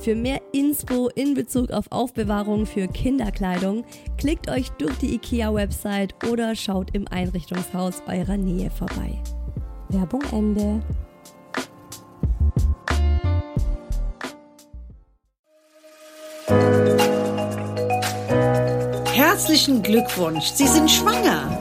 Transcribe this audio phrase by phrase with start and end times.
[0.00, 3.84] Für mehr Inspo in Bezug auf Aufbewahrung für Kinderkleidung
[4.18, 9.20] klickt euch durch die IKEA-Website oder schaut im Einrichtungshaus eurer Nähe vorbei.
[9.88, 10.80] Werbung Ende.
[19.12, 21.58] Herzlichen Glückwunsch, Sie sind schwanger.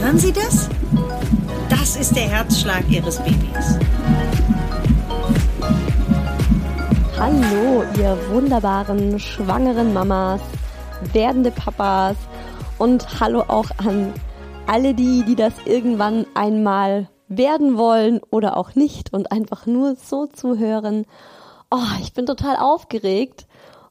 [0.00, 0.68] Hören Sie das?
[1.68, 3.78] Das ist der Herzschlag Ihres Babys.
[7.20, 10.40] Hallo, ihr wunderbaren, schwangeren Mamas,
[11.12, 12.16] werdende Papas
[12.78, 14.14] und hallo auch an
[14.68, 20.26] alle die, die das irgendwann einmal werden wollen oder auch nicht und einfach nur so
[20.26, 21.06] zuhören.
[21.72, 23.48] Oh, ich bin total aufgeregt.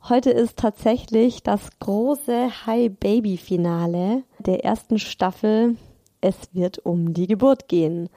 [0.08, 5.76] Heute ist tatsächlich das große Hi Baby Finale der ersten Staffel.
[6.22, 8.08] Es wird um die Geburt gehen.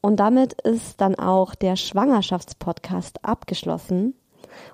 [0.00, 4.14] Und damit ist dann auch der Schwangerschaftspodcast abgeschlossen.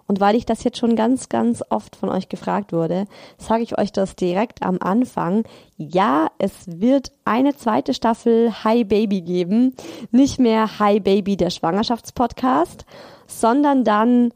[0.06, 3.06] Und weil ich das jetzt schon ganz, ganz oft von euch gefragt wurde,
[3.38, 5.44] sage ich euch das direkt am Anfang.
[5.76, 9.74] Ja, es wird eine zweite Staffel Hi Baby geben.
[10.10, 12.84] Nicht mehr Hi Baby der Schwangerschaftspodcast,
[13.26, 14.32] sondern dann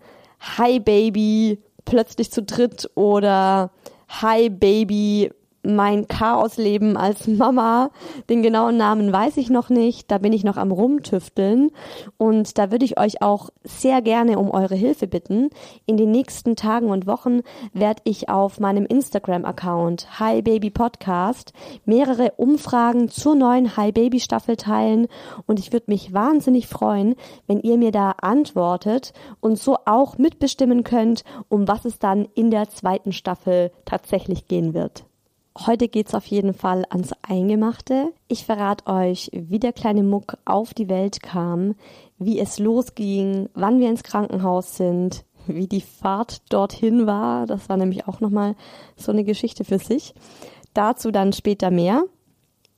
[0.59, 3.71] Hi Baby plötzlich zu dritt oder
[4.09, 5.31] Hi Baby
[5.75, 7.91] mein Chaosleben als Mama.
[8.29, 10.11] Den genauen Namen weiß ich noch nicht.
[10.11, 11.71] Da bin ich noch am Rumtüfteln.
[12.19, 15.51] Und da würde ich euch auch sehr gerne um eure Hilfe bitten.
[15.87, 17.41] In den nächsten Tagen und Wochen
[17.73, 21.53] werde ich auf meinem Instagram-Account Hi Baby Podcast
[21.85, 25.09] mehrere Umfragen zur neuen Hi Baby Staffel teilen.
[25.47, 27.17] Und ich würde mich wahnsinnig freuen,
[27.47, 32.51] wenn ihr mir da antwortet und so auch mitbestimmen könnt, um was es dann in
[32.51, 35.06] der zweiten Staffel tatsächlich gehen wird.
[35.65, 38.13] Heute geht's auf jeden Fall ans Eingemachte.
[38.29, 41.77] Ich verrate euch, wie der kleine Muck auf die Welt kam,
[42.19, 47.47] wie es losging, wann wir ins Krankenhaus sind, wie die Fahrt dorthin war.
[47.47, 48.55] Das war nämlich auch nochmal
[48.97, 50.15] so eine Geschichte für sich.
[50.75, 52.05] Dazu dann später mehr.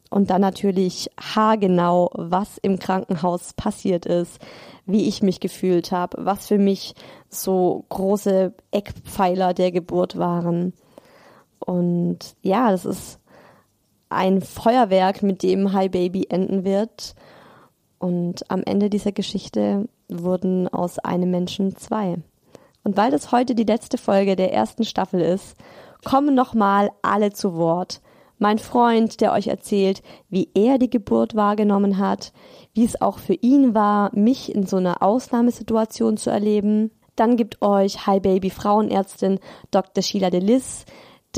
[0.09, 4.39] Und dann natürlich haargenau, was im Krankenhaus passiert ist,
[4.87, 6.95] wie ich mich gefühlt habe, was für mich
[7.29, 10.73] so große Eckpfeiler der Geburt waren.
[11.59, 13.21] Und ja, das ist
[14.09, 17.15] ein Feuerwerk, mit dem Hi Baby enden wird.
[17.99, 22.17] Und am Ende dieser Geschichte wurden aus einem Menschen zwei.
[22.85, 25.57] Und weil das heute die letzte Folge der ersten Staffel ist,
[26.05, 28.01] kommen nochmal alle zu Wort.
[28.39, 32.33] Mein Freund, der euch erzählt, wie er die Geburt wahrgenommen hat,
[32.73, 36.93] wie es auch für ihn war, mich in so einer Ausnahmesituation zu erleben.
[37.17, 39.41] Dann gibt euch Hi Baby Frauenärztin
[39.73, 40.05] Dr.
[40.05, 40.85] Sheila Delis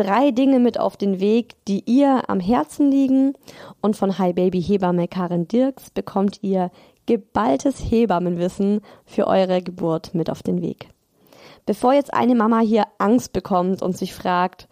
[0.01, 3.35] drei Dinge mit auf den Weg, die ihr am Herzen liegen.
[3.83, 6.71] Und von Hi Baby Hebamme Karin Dirks bekommt ihr
[7.05, 10.89] geballtes Hebammenwissen für eure Geburt mit auf den Weg.
[11.67, 14.69] Bevor jetzt eine Mama hier Angst bekommt und sich fragt,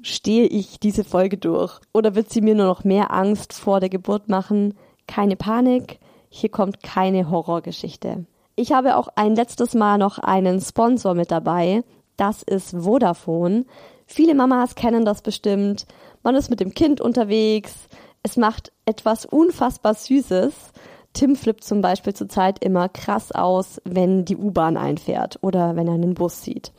[0.00, 3.90] stehe ich diese Folge durch oder wird sie mir nur noch mehr Angst vor der
[3.90, 4.74] Geburt machen?
[5.06, 5.98] Keine Panik,
[6.30, 8.24] hier kommt keine Horrorgeschichte.
[8.56, 11.82] Ich habe auch ein letztes Mal noch einen Sponsor mit dabei.
[12.16, 13.66] Das ist Vodafone.
[14.06, 15.86] Viele Mamas kennen das bestimmt.
[16.22, 17.88] Man ist mit dem Kind unterwegs.
[18.22, 20.72] Es macht etwas unfassbar Süßes,
[21.14, 25.94] Tim flippt zum Beispiel zurzeit immer krass aus, wenn die U-Bahn einfährt oder wenn er
[25.94, 26.72] einen Bus sieht.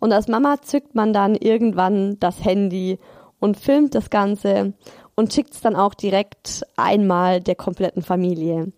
[0.00, 2.98] Und als Mama zückt man dann irgendwann das Handy
[3.40, 4.72] und filmt das Ganze
[5.14, 8.72] und schickt es dann auch direkt einmal der kompletten Familie.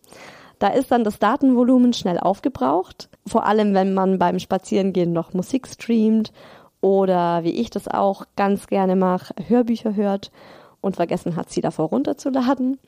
[0.59, 5.69] Da ist dann das Datenvolumen schnell aufgebraucht, vor allem wenn man beim Spazierengehen noch Musik
[5.69, 6.33] streamt
[6.87, 10.31] oder wie ich das auch ganz gerne mache, Hörbücher hört
[10.81, 12.79] und vergessen hat, sie davor runterzuladen.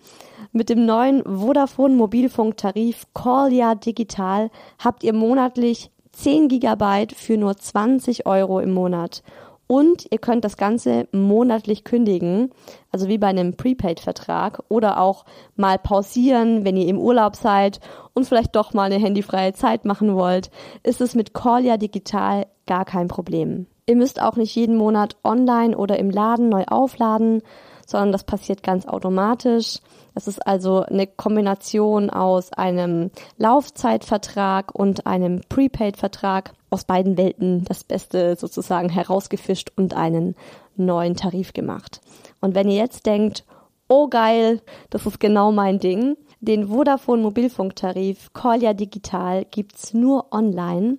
[0.52, 3.50] Mit dem neuen Vodafone Mobilfunktarif Call
[3.84, 9.24] Digital habt ihr monatlich 10 Gigabyte für nur 20 Euro im Monat.
[9.66, 12.52] Und ihr könnt das Ganze monatlich kündigen,
[12.92, 15.24] also wie bei einem Prepaid-Vertrag oder auch
[15.56, 17.80] mal pausieren, wenn ihr im Urlaub seid
[18.14, 20.52] und vielleicht doch mal eine handyfreie Zeit machen wollt,
[20.84, 23.66] ist es mit Callia Digital gar kein Problem.
[23.88, 27.40] Ihr müsst auch nicht jeden Monat online oder im Laden neu aufladen,
[27.86, 29.78] sondern das passiert ganz automatisch.
[30.14, 37.82] Es ist also eine Kombination aus einem Laufzeitvertrag und einem Prepaid-Vertrag aus beiden Welten das
[37.82, 40.36] Beste sozusagen herausgefischt und einen
[40.76, 42.02] neuen Tarif gemacht.
[42.42, 43.46] Und wenn ihr jetzt denkt,
[43.88, 44.60] oh geil,
[44.90, 50.98] das ist genau mein Ding, den Vodafone Mobilfunktarif Collier Digital gibt's nur online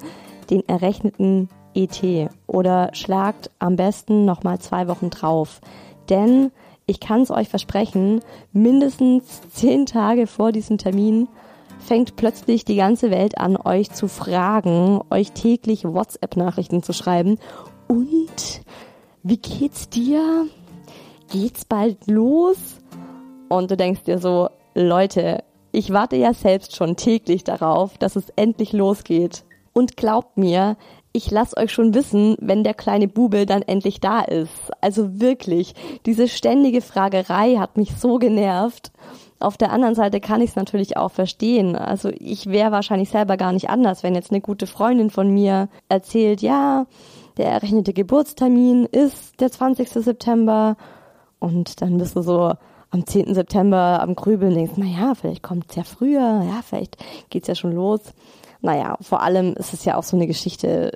[0.51, 2.03] den errechneten ET
[2.47, 5.61] oder schlagt am besten nochmal zwei Wochen drauf.
[6.09, 6.53] Denn
[6.87, 8.21] ich kann es euch versprechen,
[8.53, 11.29] mindestens zehn Tage vor diesem Termin
[11.79, 17.39] fängt plötzlich die ganze Welt an, euch zu fragen, euch täglich WhatsApp-Nachrichten zu schreiben.
[17.89, 18.63] Und
[19.23, 20.47] wie geht's dir?
[21.31, 22.57] Geht's bald los?
[23.49, 28.31] Und du denkst dir so, Leute, ich warte ja selbst schon täglich darauf, dass es
[28.37, 29.45] endlich losgeht.
[29.75, 30.77] Und glaubt mir,
[31.13, 34.71] ich lass euch schon wissen, wenn der kleine Bube dann endlich da ist.
[34.81, 35.75] Also wirklich,
[36.05, 38.93] diese ständige Fragerei hat mich so genervt.
[39.39, 41.75] Auf der anderen Seite kann ich es natürlich auch verstehen.
[41.75, 45.69] Also ich wäre wahrscheinlich selber gar nicht anders, wenn jetzt eine gute Freundin von mir
[45.89, 46.87] erzählt, ja,
[47.39, 49.89] der errechnete Geburtstermin ist der 20.
[49.89, 50.77] September
[51.39, 52.53] und dann bist du so
[52.93, 53.35] am 10.
[53.35, 56.97] September am Grübeln denkst, na ja, vielleicht kommt's ja früher, ja, vielleicht
[57.31, 58.00] geht's ja schon los
[58.62, 60.93] naja, vor allem ist es ja auch so eine Geschichte,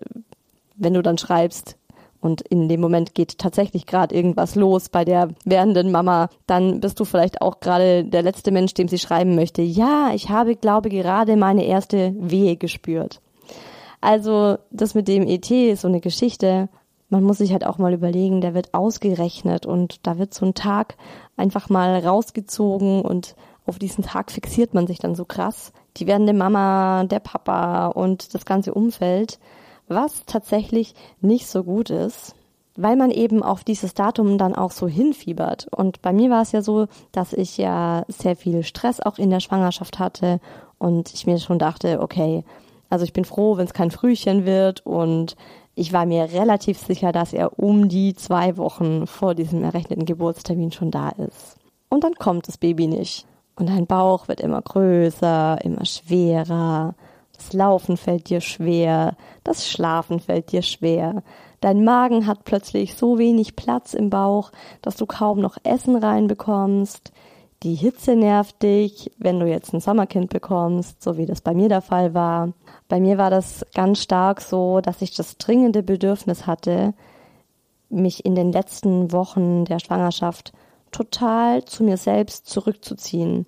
[0.76, 1.76] wenn du dann schreibst,
[2.18, 6.98] und in dem Moment geht tatsächlich gerade irgendwas los bei der werdenden Mama, dann bist
[6.98, 9.62] du vielleicht auch gerade der letzte Mensch, dem sie schreiben möchte.
[9.62, 13.20] Ja, ich habe, glaube gerade meine erste Wehe gespürt.
[14.00, 16.68] Also das mit dem ET ist so eine Geschichte.
[17.10, 20.54] Man muss sich halt auch mal überlegen, der wird ausgerechnet und da wird so ein
[20.54, 20.96] Tag
[21.36, 26.32] einfach mal rausgezogen und auf diesen Tag fixiert man sich dann so krass die werdende
[26.32, 29.38] Mama, der Papa und das ganze Umfeld,
[29.88, 32.34] was tatsächlich nicht so gut ist,
[32.76, 35.68] weil man eben auf dieses Datum dann auch so hinfiebert.
[35.70, 39.30] Und bei mir war es ja so, dass ich ja sehr viel Stress auch in
[39.30, 40.40] der Schwangerschaft hatte
[40.78, 42.44] und ich mir schon dachte, okay,
[42.90, 45.36] also ich bin froh, wenn es kein Frühchen wird und
[45.78, 50.72] ich war mir relativ sicher, dass er um die zwei Wochen vor diesem errechneten Geburtstermin
[50.72, 51.58] schon da ist.
[51.90, 53.26] Und dann kommt das Baby nicht.
[53.56, 56.94] Und dein Bauch wird immer größer, immer schwerer.
[57.36, 61.22] Das Laufen fällt dir schwer, das Schlafen fällt dir schwer.
[61.60, 67.12] Dein Magen hat plötzlich so wenig Platz im Bauch, dass du kaum noch Essen reinbekommst.
[67.62, 71.68] Die Hitze nervt dich, wenn du jetzt ein Sommerkind bekommst, so wie das bei mir
[71.68, 72.52] der Fall war.
[72.88, 76.92] Bei mir war das ganz stark so, dass ich das dringende Bedürfnis hatte,
[77.88, 80.52] mich in den letzten Wochen der Schwangerschaft
[80.92, 83.46] total zu mir selbst zurückzuziehen.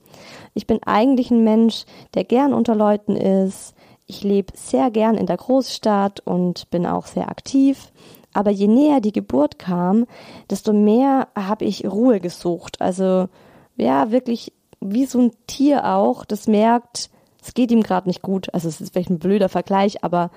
[0.54, 1.84] Ich bin eigentlich ein Mensch,
[2.14, 3.74] der gern unter Leuten ist.
[4.06, 7.92] Ich lebe sehr gern in der Großstadt und bin auch sehr aktiv.
[8.32, 10.06] Aber je näher die Geburt kam,
[10.50, 12.80] desto mehr habe ich Ruhe gesucht.
[12.80, 13.28] Also
[13.78, 17.10] ja, wirklich wie so ein Tier auch, das merkt,
[17.42, 18.52] es geht ihm gerade nicht gut.
[18.52, 20.30] Also es ist vielleicht ein blöder Vergleich, aber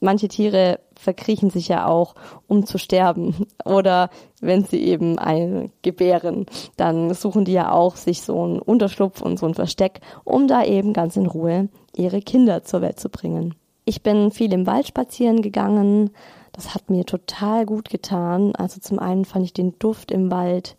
[0.00, 2.14] manche Tiere verkriechen sich ja auch,
[2.46, 3.46] um zu sterben.
[3.64, 6.46] Oder wenn sie eben ein gebären,
[6.76, 10.64] dann suchen die ja auch sich so einen Unterschlupf und so ein Versteck, um da
[10.64, 13.54] eben ganz in Ruhe ihre Kinder zur Welt zu bringen.
[13.84, 16.10] Ich bin viel im Wald spazieren gegangen.
[16.52, 18.54] Das hat mir total gut getan.
[18.56, 20.76] Also zum einen fand ich den Duft im Wald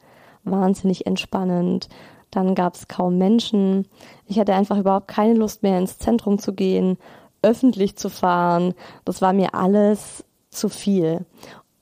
[0.50, 1.89] wahnsinnig entspannend.
[2.32, 3.88] Dann gab es kaum Menschen.
[4.25, 6.98] Ich hatte einfach überhaupt keine Lust mehr ins Zentrum zu gehen
[7.42, 8.74] öffentlich zu fahren.
[9.06, 11.25] Das war mir alles zu viel.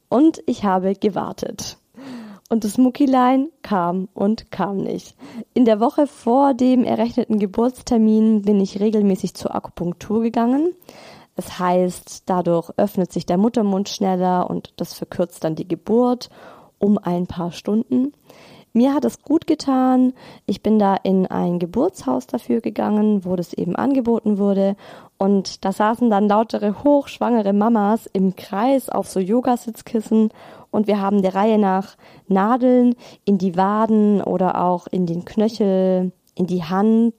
[0.10, 1.78] Und ich habe gewartet.
[2.50, 5.16] Und das Muckilein kam und kam nicht.
[5.56, 10.74] In der Woche vor dem errechneten Geburtstermin bin ich regelmäßig zur Akupunktur gegangen.
[11.36, 16.30] Es heißt, dadurch öffnet sich der Muttermund schneller und das verkürzt dann die Geburt
[16.78, 18.14] um ein paar Stunden.
[18.76, 20.12] Mir hat es gut getan.
[20.46, 24.76] Ich bin da in ein Geburtshaus dafür gegangen, wo das eben angeboten wurde.
[25.18, 30.30] Und da saßen dann lautere hochschwangere Mamas im Kreis auf so Yogasitzkissen
[30.72, 31.96] und wir haben der Reihe nach
[32.28, 37.14] Nadeln in die Waden oder auch in den Knöchel, in die Hand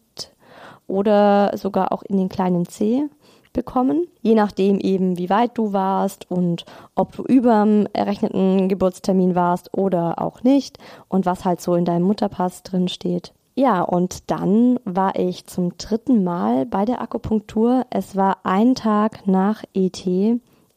[0.86, 3.08] oder sogar auch in den kleinen Zeh
[3.56, 9.34] bekommen, je nachdem eben, wie weit du warst und ob du über dem errechneten Geburtstermin
[9.34, 13.32] warst oder auch nicht und was halt so in deinem Mutterpass drin steht.
[13.54, 17.86] Ja, und dann war ich zum dritten Mal bei der Akupunktur.
[17.88, 20.06] Es war ein Tag nach ET.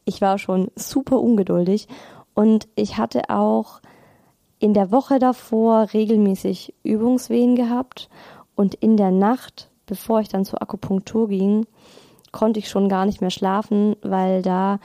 [0.06, 1.86] Ich war schon super ungeduldig
[2.32, 3.80] und ich hatte auch
[4.58, 8.08] in der Woche davor regelmäßig Übungswehen gehabt
[8.56, 11.66] und in der Nacht, bevor ich dann zur Akupunktur ging,
[12.32, 14.78] konnte ich schon gar nicht mehr schlafen, weil da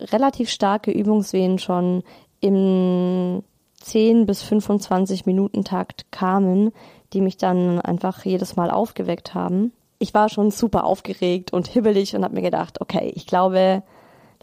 [0.00, 2.02] relativ starke Übungswehen schon
[2.40, 3.42] im
[3.76, 6.72] 10 bis 25 Minuten Takt kamen,
[7.12, 9.72] die mich dann einfach jedes Mal aufgeweckt haben.
[9.98, 13.82] Ich war schon super aufgeregt und hibbelig und habe mir gedacht, okay, ich glaube,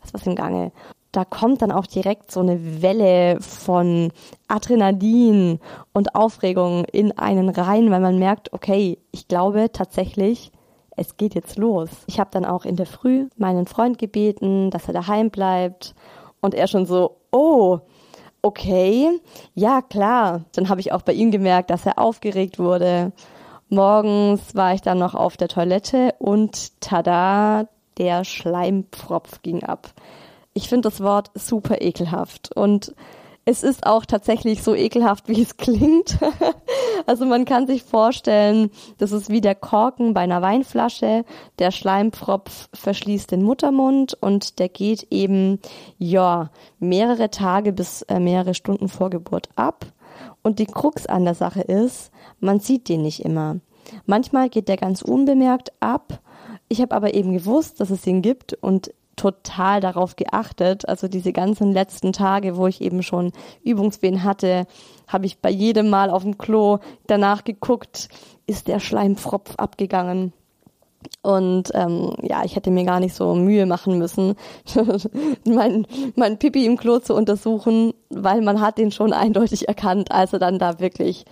[0.01, 0.72] das was im Gange.
[1.12, 4.12] Da kommt dann auch direkt so eine Welle von
[4.48, 5.60] Adrenalin
[5.91, 10.51] und Aufregung in einen rein, weil man merkt, okay, ich glaube tatsächlich,
[11.00, 11.89] es geht jetzt los.
[12.08, 15.96] Ich habe dann auch in der Früh meinen Freund gebeten, dass er daheim bleibt
[16.41, 17.79] und er schon so, oh,
[18.41, 19.10] okay,
[19.56, 20.44] ja klar.
[20.53, 23.13] Dann habe ich auch bei ihm gemerkt, dass er aufgeregt wurde.
[23.70, 29.94] Morgens war ich dann noch auf der Toilette und tada, der Schleimpfropf ging ab.
[30.53, 32.94] Ich finde das Wort super ekelhaft und
[33.50, 36.20] es ist auch tatsächlich so ekelhaft, wie es klingt.
[37.08, 41.25] also man kann sich vorstellen, das ist wie der Korken bei einer Weinflasche.
[41.58, 45.60] Der Schleimpfropf verschließt den Muttermund und der geht eben,
[45.98, 49.88] ja, mehrere Tage bis äh, mehrere Stunden vor Geburt ab.
[50.44, 53.58] Und die Krux an der Sache ist, man sieht den nicht immer.
[54.06, 56.20] Manchmal geht der ganz unbemerkt ab.
[56.68, 60.88] Ich habe aber eben gewusst, dass es ihn gibt und total darauf geachtet.
[60.88, 63.33] Also diese ganzen letzten Tage, wo ich eben schon
[63.63, 64.65] Übungswehen hatte,
[65.09, 68.07] habe ich bei jedem Mal auf dem Klo danach geguckt,
[68.47, 70.31] ist der Schleimpfropf abgegangen.
[71.21, 74.35] Und ähm, ja, ich hätte mir gar nicht so Mühe machen müssen,
[75.45, 75.85] mein,
[76.15, 80.39] mein Pipi im Klo zu untersuchen, weil man hat den schon eindeutig erkannt, als er
[80.39, 81.25] dann da wirklich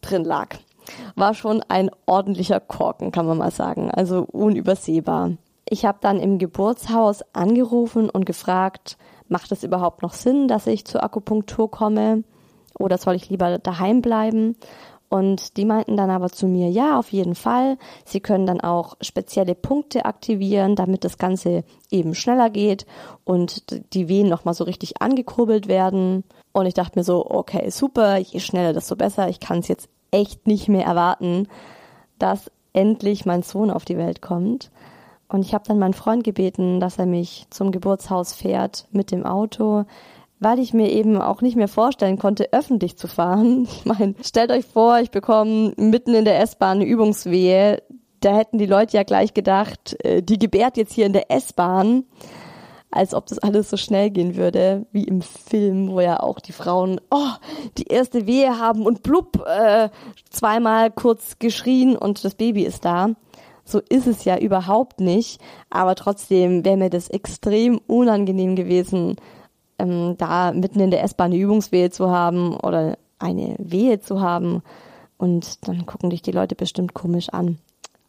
[0.00, 0.56] drin lag.
[1.16, 3.90] War schon ein ordentlicher Korken, kann man mal sagen.
[3.90, 5.32] Also unübersehbar.
[5.72, 8.98] Ich habe dann im Geburtshaus angerufen und gefragt,
[9.28, 12.24] macht es überhaupt noch Sinn, dass ich zur Akupunktur komme
[12.76, 14.56] oder soll ich lieber daheim bleiben?
[15.08, 17.78] Und die meinten dann aber zu mir, ja, auf jeden Fall.
[18.04, 22.84] Sie können dann auch spezielle Punkte aktivieren, damit das Ganze eben schneller geht
[23.24, 26.24] und die Wehen nochmal so richtig angekurbelt werden.
[26.52, 29.28] Und ich dachte mir so, okay, super, je schneller, desto besser.
[29.28, 31.46] Ich kann es jetzt echt nicht mehr erwarten,
[32.18, 34.72] dass endlich mein Sohn auf die Welt kommt.
[35.30, 39.24] Und ich habe dann meinen Freund gebeten, dass er mich zum Geburtshaus fährt mit dem
[39.24, 39.84] Auto,
[40.40, 43.68] weil ich mir eben auch nicht mehr vorstellen konnte, öffentlich zu fahren.
[43.76, 47.80] Ich meine, stellt euch vor, ich bekomme mitten in der S-Bahn eine Übungswehe.
[48.18, 52.04] Da hätten die Leute ja gleich gedacht, äh, die gebärt jetzt hier in der S-Bahn,
[52.90, 56.52] als ob das alles so schnell gehen würde, wie im Film, wo ja auch die
[56.52, 57.30] Frauen, oh,
[57.78, 59.90] die erste Wehe haben und blub, äh,
[60.28, 63.10] zweimal kurz geschrien und das Baby ist da.
[63.64, 65.40] So ist es ja überhaupt nicht.
[65.70, 69.16] Aber trotzdem wäre mir das extrem unangenehm gewesen,
[69.78, 74.62] ähm, da mitten in der S-Bahn eine Übungswehe zu haben oder eine Wehe zu haben.
[75.18, 77.58] Und dann gucken dich die Leute bestimmt komisch an.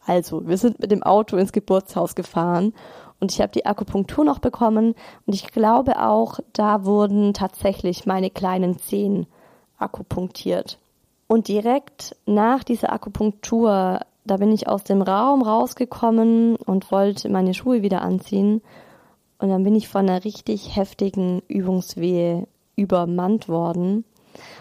[0.05, 2.73] Also, wir sind mit dem Auto ins Geburtshaus gefahren
[3.19, 8.31] und ich habe die Akupunktur noch bekommen und ich glaube auch, da wurden tatsächlich meine
[8.31, 9.27] kleinen Zehen
[9.77, 10.79] akupunktiert.
[11.27, 17.53] Und direkt nach dieser Akupunktur, da bin ich aus dem Raum rausgekommen und wollte meine
[17.53, 18.61] Schuhe wieder anziehen.
[19.39, 24.05] Und dann bin ich von einer richtig heftigen Übungswehe übermannt worden,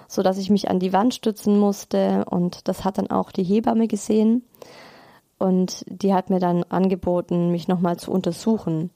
[0.09, 3.45] so dass ich mich an die Wand stützen musste und das hat dann auch die
[3.45, 4.43] Hebamme gesehen
[5.39, 8.91] und die hat mir dann angeboten, mich nochmal zu untersuchen.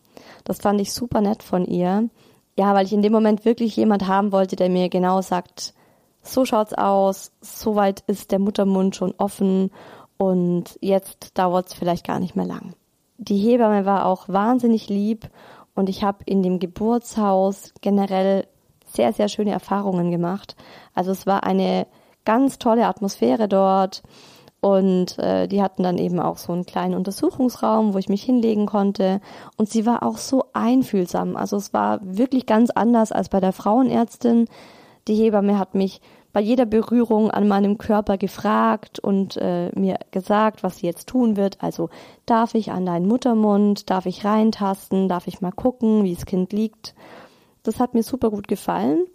[0.44, 2.08] Das fand ich super nett von ihr.
[2.56, 5.74] Ja, weil ich in dem Moment wirklich jemand haben wollte, der mir genau sagt,
[6.22, 9.70] so schaut's aus, soweit ist der Muttermund schon offen
[10.16, 12.74] und jetzt dauert's vielleicht gar nicht mehr lang.
[13.18, 15.28] Die Hebamme war auch wahnsinnig lieb
[15.74, 18.46] und ich habe in dem Geburtshaus generell
[18.86, 20.56] sehr, sehr schöne Erfahrungen gemacht.
[20.94, 21.86] Also es war eine
[22.24, 24.02] ganz tolle Atmosphäre dort.
[24.60, 28.64] Und äh, die hatten dann eben auch so einen kleinen Untersuchungsraum, wo ich mich hinlegen
[28.64, 29.20] konnte.
[29.58, 31.36] Und sie war auch so einfühlsam.
[31.36, 34.46] Also es war wirklich ganz anders als bei der Frauenärztin.
[35.06, 36.00] Die Hebamme hat mich
[36.34, 41.36] bei jeder Berührung an meinem Körper gefragt und äh, mir gesagt, was sie jetzt tun
[41.36, 41.58] wird.
[41.62, 41.90] Also
[42.26, 46.52] darf ich an deinen Muttermund, darf ich reintasten, darf ich mal gucken, wie das Kind
[46.52, 46.96] liegt.
[47.62, 49.06] Das hat mir super gut gefallen.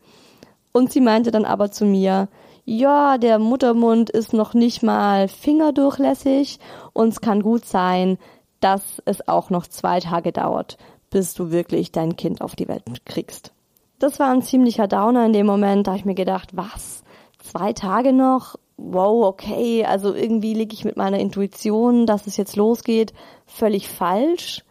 [0.72, 2.30] Und sie meinte dann aber zu mir,
[2.64, 6.60] ja, der Muttermund ist noch nicht mal fingerdurchlässig
[6.94, 8.18] und es kann gut sein,
[8.62, 10.78] dass es auch noch zwei Tage dauert,
[11.10, 13.52] bis du wirklich dein Kind auf die Welt kriegst.
[13.98, 17.04] Das war ein ziemlicher Downer in dem Moment, da ich mir gedacht, was?
[17.50, 18.58] Zwei Tage noch?
[18.78, 23.12] Wow, okay, also irgendwie liege ich mit meiner Intuition, dass es jetzt losgeht,
[23.48, 24.64] völlig falsch.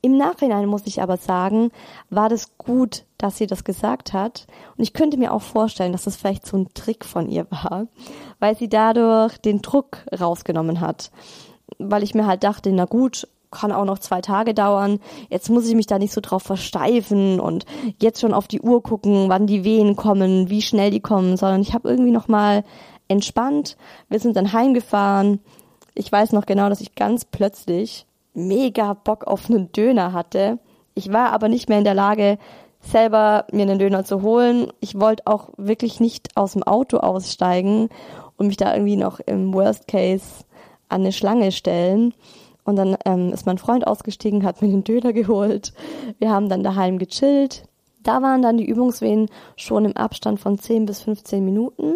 [0.00, 1.70] Im Nachhinein muss ich aber sagen,
[2.10, 4.48] war das gut, dass sie das gesagt hat.
[4.76, 7.86] Und ich könnte mir auch vorstellen, dass das vielleicht so ein Trick von ihr war,
[8.40, 11.12] weil sie dadurch den Druck rausgenommen hat.
[11.78, 15.00] Weil ich mir halt dachte, na gut, kann auch noch zwei Tage dauern.
[15.30, 17.64] Jetzt muss ich mich da nicht so drauf versteifen und
[18.00, 21.62] jetzt schon auf die Uhr gucken, wann die Wehen kommen, wie schnell die kommen, sondern
[21.62, 22.64] ich habe irgendwie noch mal
[23.08, 23.76] entspannt.
[24.08, 25.40] Wir sind dann heimgefahren.
[25.94, 30.58] Ich weiß noch genau, dass ich ganz plötzlich mega Bock auf einen Döner hatte.
[30.94, 32.38] Ich war aber nicht mehr in der Lage,
[32.80, 34.72] selber mir einen Döner zu holen.
[34.80, 37.88] Ich wollte auch wirklich nicht aus dem Auto aussteigen
[38.36, 40.44] und mich da irgendwie noch im Worst Case
[40.88, 42.14] an eine Schlange stellen.
[42.68, 45.72] Und dann ähm, ist mein Freund ausgestiegen, hat mir den Döner geholt.
[46.18, 47.64] Wir haben dann daheim gechillt.
[48.02, 51.94] Da waren dann die Übungswehen schon im Abstand von 10 bis 15 Minuten.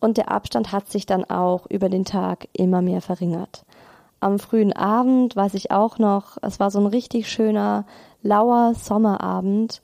[0.00, 3.64] Und der Abstand hat sich dann auch über den Tag immer mehr verringert
[4.20, 7.84] am frühen Abend weiß ich auch noch, es war so ein richtig schöner,
[8.22, 9.80] lauer Sommerabend.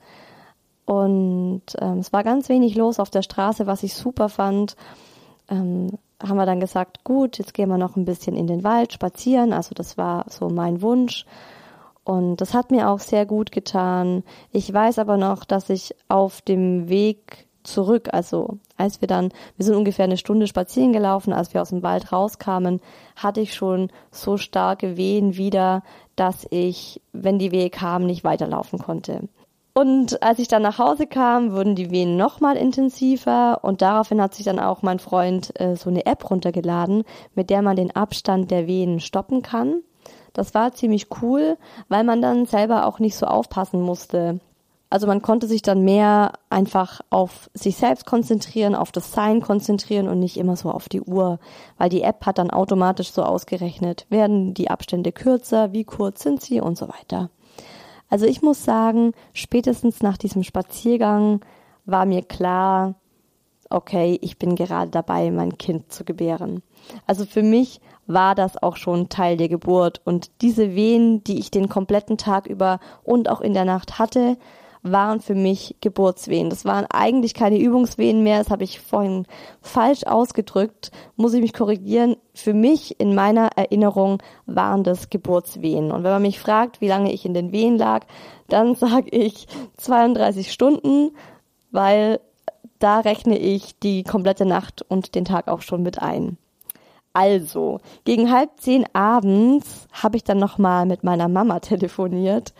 [0.85, 4.75] Und ähm, es war ganz wenig los auf der Straße, was ich super fand.
[5.49, 8.93] Ähm, haben wir dann gesagt, gut, jetzt gehen wir noch ein bisschen in den Wald
[8.93, 9.53] spazieren.
[9.53, 11.25] Also das war so mein Wunsch.
[12.03, 14.23] Und das hat mir auch sehr gut getan.
[14.51, 18.09] Ich weiß aber noch, dass ich auf dem Weg zurück.
[18.11, 21.83] Also als wir dann, wir sind ungefähr eine Stunde spazieren gelaufen, als wir aus dem
[21.83, 22.79] Wald rauskamen,
[23.15, 25.83] hatte ich schon so starke Wehen wieder,
[26.15, 29.27] dass ich, wenn die Wehe kam, nicht weiterlaufen konnte.
[29.77, 34.33] Und als ich dann nach Hause kam, wurden die Wehen nochmal intensiver und daraufhin hat
[34.33, 38.51] sich dann auch mein Freund äh, so eine App runtergeladen, mit der man den Abstand
[38.51, 39.81] der Wehen stoppen kann.
[40.31, 41.57] Das war ziemlich cool,
[41.89, 44.39] weil man dann selber auch nicht so aufpassen musste.
[44.89, 50.07] Also man konnte sich dann mehr einfach auf sich selbst konzentrieren, auf das Sein konzentrieren
[50.07, 51.37] und nicht immer so auf die Uhr,
[51.77, 56.41] weil die App hat dann automatisch so ausgerechnet, werden die Abstände kürzer, wie kurz sind
[56.41, 57.29] sie und so weiter.
[58.09, 61.43] Also ich muss sagen, spätestens nach diesem Spaziergang
[61.85, 62.95] war mir klar,
[63.69, 66.61] okay, ich bin gerade dabei, mein Kind zu gebären.
[67.07, 71.49] Also für mich war das auch schon Teil der Geburt und diese Wehen, die ich
[71.49, 74.37] den kompletten Tag über und auch in der Nacht hatte,
[74.85, 76.49] waren für mich Geburtswehen.
[76.49, 79.25] Das waren eigentlich keine Übungswehen mehr, das habe ich vorhin
[79.61, 82.17] falsch ausgedrückt, muss ich mich korrigieren.
[82.33, 85.91] Für mich in meiner Erinnerung waren das Geburtswehen.
[85.91, 88.05] Und wenn man mich fragt, wie lange ich in den Wehen lag,
[88.47, 91.11] dann sage ich 32 Stunden,
[91.71, 92.19] weil
[92.79, 96.37] da rechne ich die komplette Nacht und den Tag auch schon mit ein.
[97.13, 102.53] Also, gegen halb zehn abends habe ich dann nochmal mit meiner Mama telefoniert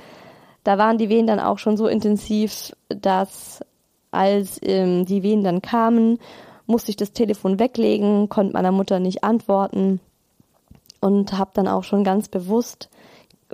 [0.66, 3.64] da waren die Wehen dann auch schon so intensiv, dass
[4.12, 6.18] als ähm, die Wehen dann kamen,
[6.66, 10.02] musste ich das Telefon weglegen, konnte meiner Mutter nicht antworten
[11.02, 12.90] und habe dann auch schon ganz bewusst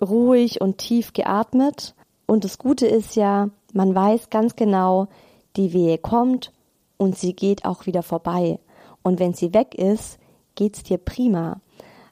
[0.02, 1.96] ruhig und tief geatmet.
[2.28, 5.10] Und das Gute ist ja, man weiß ganz genau,
[5.58, 6.54] die Wehe kommt
[6.96, 8.58] und sie geht auch wieder vorbei.
[9.04, 10.18] Und wenn sie weg ist,
[10.56, 11.60] geht's dir prima.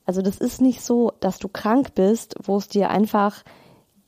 [0.05, 3.43] Also das ist nicht so, dass du krank bist, wo es dir einfach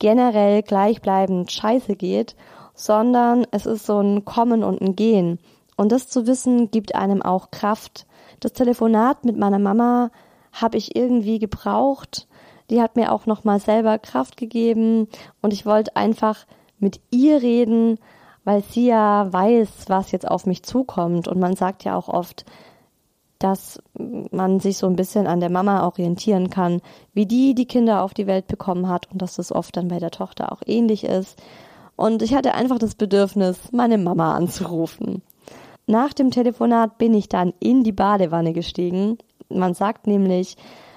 [0.02, 2.36] generell gleichbleibend scheiße geht,
[2.74, 5.38] sondern es ist so ein Kommen und ein Gehen.
[5.78, 8.08] Und das zu wissen, gibt einem auch Kraft,
[8.40, 10.10] Das Telefonat mit meiner Mama
[10.52, 12.28] habe ich irgendwie gebraucht.
[12.72, 15.08] Die hat mir auch noch mal selber Kraft gegeben
[15.44, 16.48] und ich wollte einfach
[16.80, 18.00] mit ihr reden,
[18.44, 22.46] weil sie ja weiß, was jetzt auf mich zukommt und man sagt ja auch oft,
[23.44, 26.82] dass man sich so ein bisschen an der Mama orientieren kann,
[27.14, 30.00] wie die die Kinder auf die Welt bekommen hat und dass das oft dann bei
[30.00, 31.42] der Tochter auch ähnlich ist.
[31.96, 35.22] Und ich hatte einfach das Bedürfnis, meine Mama anzurufen.
[35.88, 39.18] Nach dem Telefonat bin ich dann in die Badewanne gestiegen.
[39.50, 40.56] Man sagt nämlich,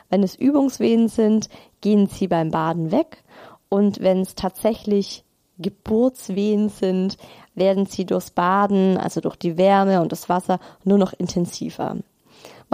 [0.09, 1.49] wenn es Übungswehen sind,
[1.81, 3.25] gehen sie beim Baden weg.
[3.69, 5.25] Und wenn es tatsächlich
[5.59, 7.17] Geburtswehen sind,
[7.55, 11.97] werden sie durchs Baden, also durch die Wärme und das Wasser, nur noch intensiver.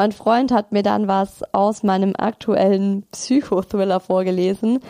[0.00, 4.80] Mein Freund hat mir dann was aus meinem aktuellen Psychothriller vorgelesen.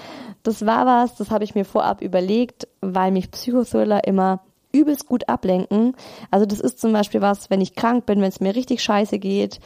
[0.45, 4.39] Das war was, das habe ich mir vorab überlegt, weil mich Psychothriller immer
[4.71, 5.97] übelst gut ablenken.
[6.31, 9.19] Also das ist zum Beispiel was, wenn ich krank bin, wenn es mir richtig scheiße
[9.19, 9.59] geht,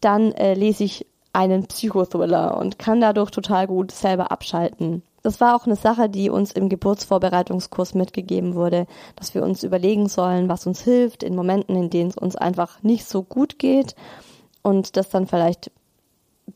[0.00, 5.02] dann äh, lese ich einen Psychothriller und kann dadurch total gut selber abschalten.
[5.24, 10.08] Das war auch eine Sache, die uns im Geburtsvorbereitungskurs mitgegeben wurde, dass wir uns überlegen
[10.08, 13.96] sollen, was uns hilft in Momenten, in denen es uns einfach nicht so gut geht
[14.64, 15.70] und das dann vielleicht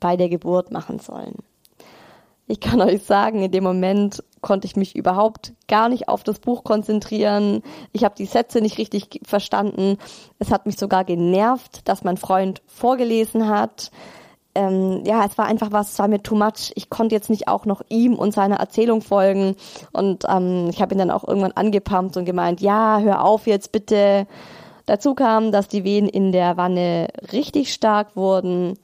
[0.00, 1.36] bei der Geburt machen sollen.
[2.48, 6.38] Ich kann euch sagen, in dem Moment konnte ich mich überhaupt gar nicht auf das
[6.38, 7.62] Buch konzentrieren.
[7.92, 9.98] Ich habe die Sätze nicht richtig verstanden.
[10.38, 13.90] Es hat mich sogar genervt, dass mein Freund vorgelesen hat.
[14.54, 16.72] Ähm, ja, es war einfach was, es war mir too much.
[16.74, 19.54] Ich konnte jetzt nicht auch noch ihm und seiner Erzählung folgen.
[19.92, 23.72] Und ähm, ich habe ihn dann auch irgendwann angepumpt und gemeint, ja, hör auf jetzt
[23.72, 24.26] bitte.
[24.88, 28.78] Dazu kam, dass die Wehen in der Wanne richtig stark wurden.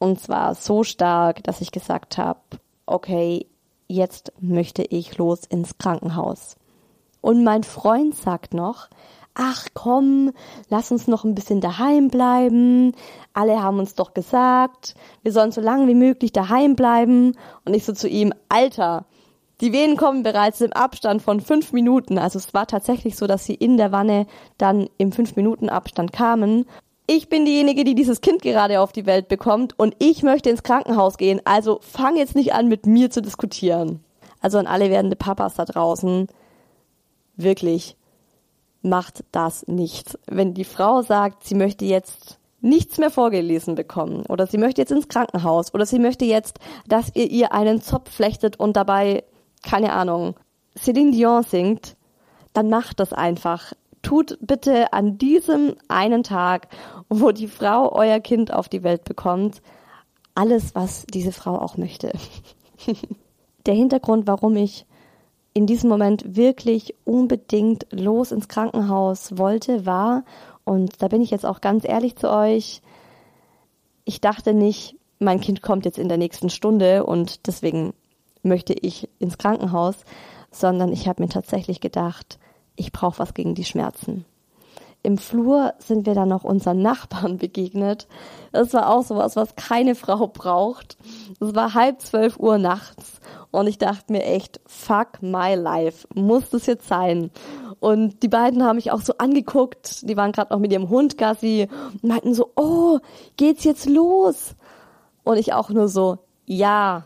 [0.00, 2.40] Und zwar so stark, dass ich gesagt habe,
[2.86, 3.46] okay,
[3.86, 6.56] jetzt möchte ich los ins Krankenhaus.
[7.20, 8.88] Und mein Freund sagt noch,
[9.34, 10.32] ach komm,
[10.70, 12.92] lass uns noch ein bisschen daheim bleiben.
[13.32, 17.36] Alle haben uns doch gesagt, wir sollen so lange wie möglich daheim bleiben.
[17.64, 19.06] Und ich so zu ihm, Alter,
[19.64, 22.18] die Wehen kommen bereits im Abstand von fünf Minuten.
[22.18, 24.26] Also es war tatsächlich so, dass sie in der Wanne
[24.58, 26.66] dann im fünf Minuten Abstand kamen.
[27.06, 30.64] Ich bin diejenige, die dieses Kind gerade auf die Welt bekommt und ich möchte ins
[30.64, 31.40] Krankenhaus gehen.
[31.46, 34.04] Also fang jetzt nicht an, mit mir zu diskutieren.
[34.42, 36.28] Also an alle werdende Papas da draußen.
[37.36, 37.96] Wirklich.
[38.82, 40.18] Macht das nicht.
[40.26, 44.92] Wenn die Frau sagt, sie möchte jetzt nichts mehr vorgelesen bekommen oder sie möchte jetzt
[44.92, 49.24] ins Krankenhaus oder sie möchte jetzt, dass ihr ihr einen Zopf flechtet und dabei
[49.64, 50.34] keine Ahnung,
[50.76, 51.96] Céline Dion singt,
[52.52, 53.72] dann macht das einfach.
[54.02, 56.68] Tut bitte an diesem einen Tag,
[57.08, 59.62] wo die Frau euer Kind auf die Welt bekommt,
[60.34, 62.12] alles, was diese Frau auch möchte.
[63.66, 64.84] Der Hintergrund, warum ich
[65.54, 70.24] in diesem Moment wirklich unbedingt los ins Krankenhaus wollte, war,
[70.64, 72.82] und da bin ich jetzt auch ganz ehrlich zu euch,
[74.04, 77.94] ich dachte nicht, mein Kind kommt jetzt in der nächsten Stunde und deswegen
[78.44, 79.96] möchte ich ins Krankenhaus,
[80.50, 82.38] sondern ich habe mir tatsächlich gedacht,
[82.76, 84.24] ich brauche was gegen die Schmerzen.
[85.02, 88.08] Im Flur sind wir dann noch unseren Nachbarn begegnet.
[88.52, 90.96] Das war auch sowas, was keine Frau braucht.
[91.40, 96.50] Es war halb zwölf Uhr nachts und ich dachte mir echt, fuck my life, muss
[96.50, 97.30] das jetzt sein?
[97.80, 101.18] Und die beiden haben mich auch so angeguckt, die waren gerade noch mit ihrem Hund
[101.18, 102.98] Gassi und meinten so, oh,
[103.36, 104.54] geht's jetzt los?
[105.22, 107.04] Und ich auch nur so, ja,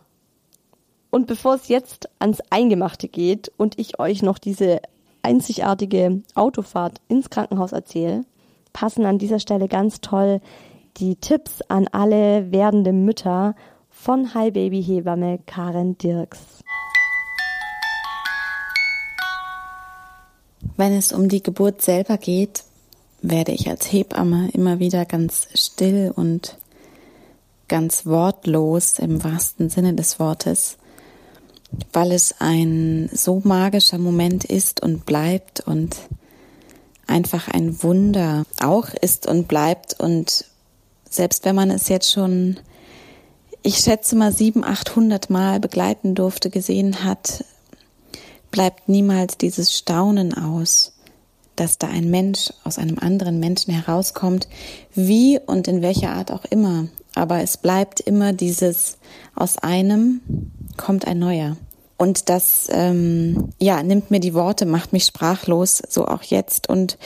[1.10, 4.80] und bevor es jetzt ans Eingemachte geht und ich euch noch diese
[5.22, 8.24] einzigartige Autofahrt ins Krankenhaus erzähle,
[8.72, 10.40] passen an dieser Stelle ganz toll
[10.98, 13.54] die Tipps an alle werdende Mütter
[13.90, 16.38] von Hi Baby Hebamme Karen Dirks.
[20.76, 22.64] Wenn es um die Geburt selber geht,
[23.20, 26.56] werde ich als Hebamme immer wieder ganz still und
[27.66, 30.78] ganz wortlos im wahrsten Sinne des Wortes
[31.92, 35.96] weil es ein so magischer Moment ist und bleibt und
[37.06, 40.44] einfach ein Wunder auch ist und bleibt und
[41.08, 42.58] selbst wenn man es jetzt schon,
[43.62, 47.44] ich schätze mal sieben, achthundert Mal begleiten durfte, gesehen hat,
[48.50, 50.92] bleibt niemals dieses Staunen aus,
[51.56, 54.48] dass da ein Mensch aus einem anderen Menschen herauskommt,
[54.94, 56.88] wie und in welcher Art auch immer.
[57.14, 58.98] Aber es bleibt immer dieses
[59.34, 60.20] aus einem
[60.78, 61.58] kommt ein neuer.
[61.98, 66.68] Und das, ähm, ja, nimmt mir die Worte, macht mich sprachlos, so auch jetzt.
[66.68, 66.96] Und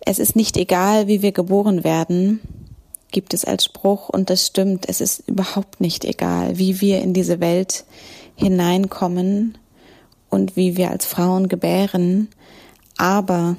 [0.00, 2.40] es ist nicht egal, wie wir geboren werden,
[3.12, 4.08] gibt es als Spruch.
[4.08, 7.84] Und das stimmt, es ist überhaupt nicht egal, wie wir in diese Welt
[8.34, 9.58] hineinkommen
[10.30, 12.28] und wie wir als Frauen gebären.
[12.96, 13.56] Aber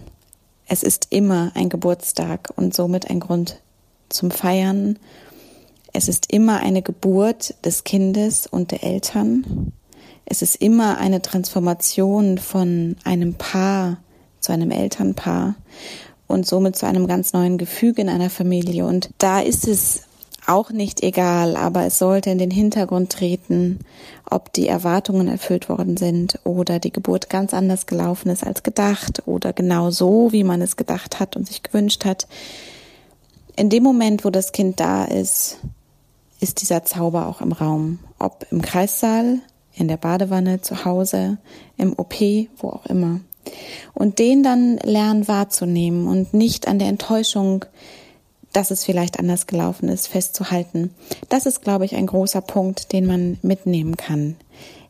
[0.68, 3.62] es ist immer ein Geburtstag und somit ein Grund
[4.10, 4.98] zum Feiern
[5.98, 9.72] Es ist immer eine Geburt des Kindes und der Eltern.
[10.26, 14.00] Es ist immer eine Transformation von einem Paar
[14.42, 15.56] zu einem Elternpaar
[16.28, 18.86] und somit zu einem ganz neuen Gefüge in einer Familie.
[18.86, 20.02] Und da ist es
[20.46, 23.80] auch nicht egal, aber es sollte in den Hintergrund treten,
[24.30, 29.24] ob die Erwartungen erfüllt worden sind oder die Geburt ganz anders gelaufen ist als gedacht
[29.28, 32.28] oder genau so, wie man es gedacht hat und sich gewünscht hat.
[33.56, 35.60] In dem Moment, wo das Kind da ist,
[36.40, 39.40] ist dieser Zauber auch im Raum, ob im Kreissaal,
[39.74, 41.38] in der Badewanne, zu Hause,
[41.78, 42.16] im OP,
[42.58, 43.20] wo auch immer.
[43.94, 47.66] Und den dann lernen wahrzunehmen und nicht an der Enttäuschung
[48.56, 50.92] dass es vielleicht anders gelaufen ist, festzuhalten.
[51.28, 54.38] Das ist, glaube ich, ein großer Punkt, den man mitnehmen kann.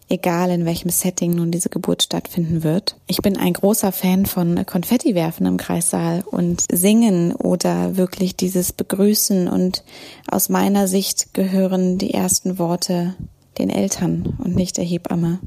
[0.07, 2.95] Egal in welchem Setting nun diese Geburt stattfinden wird.
[3.07, 8.71] Ich bin ein großer Fan von Konfetti werfen im Kreissaal und singen oder wirklich dieses
[8.71, 9.83] Begrüßen und
[10.29, 13.15] aus meiner Sicht gehören die ersten Worte
[13.57, 15.39] den Eltern und nicht der Hebamme.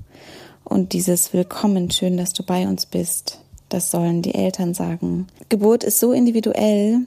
[0.64, 5.29] Und dieses Willkommen, schön, dass du bei uns bist, das sollen die Eltern sagen.
[5.49, 7.01] Geburt ist so individuell,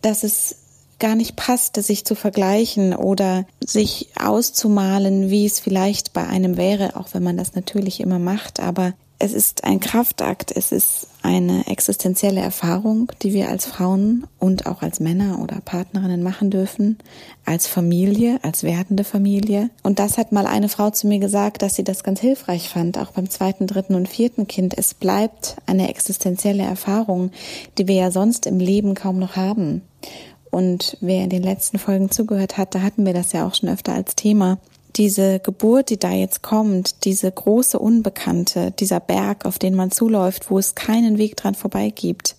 [0.00, 0.56] dass es
[0.98, 6.96] gar nicht passte, sich zu vergleichen oder sich auszumalen, wie es vielleicht bei einem wäre,
[6.96, 8.60] auch wenn man das natürlich immer macht.
[8.60, 14.66] Aber es ist ein Kraftakt, es ist eine existenzielle Erfahrung, die wir als Frauen und
[14.66, 16.98] auch als Männer oder Partnerinnen machen dürfen,
[17.46, 19.70] als Familie, als werdende Familie.
[19.82, 22.98] Und das hat mal eine Frau zu mir gesagt, dass sie das ganz hilfreich fand,
[22.98, 24.76] auch beim zweiten, dritten und vierten Kind.
[24.76, 27.30] Es bleibt eine existenzielle Erfahrung,
[27.78, 29.82] die wir ja sonst im Leben kaum noch haben.
[30.54, 33.68] Und wer in den letzten Folgen zugehört hat, da hatten wir das ja auch schon
[33.68, 34.58] öfter als Thema.
[34.94, 40.52] Diese Geburt, die da jetzt kommt, diese große Unbekannte, dieser Berg, auf den man zuläuft,
[40.52, 42.36] wo es keinen Weg dran vorbei gibt,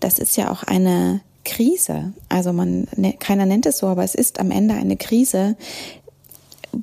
[0.00, 2.12] das ist ja auch eine Krise.
[2.28, 5.54] Also man, ne, keiner nennt es so, aber es ist am Ende eine Krise,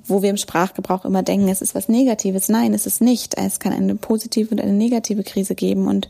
[0.07, 2.49] wo wir im Sprachgebrauch immer denken, es ist was Negatives.
[2.49, 3.35] Nein, es ist nicht.
[3.37, 5.87] Es kann eine positive und eine negative Krise geben.
[5.87, 6.09] Und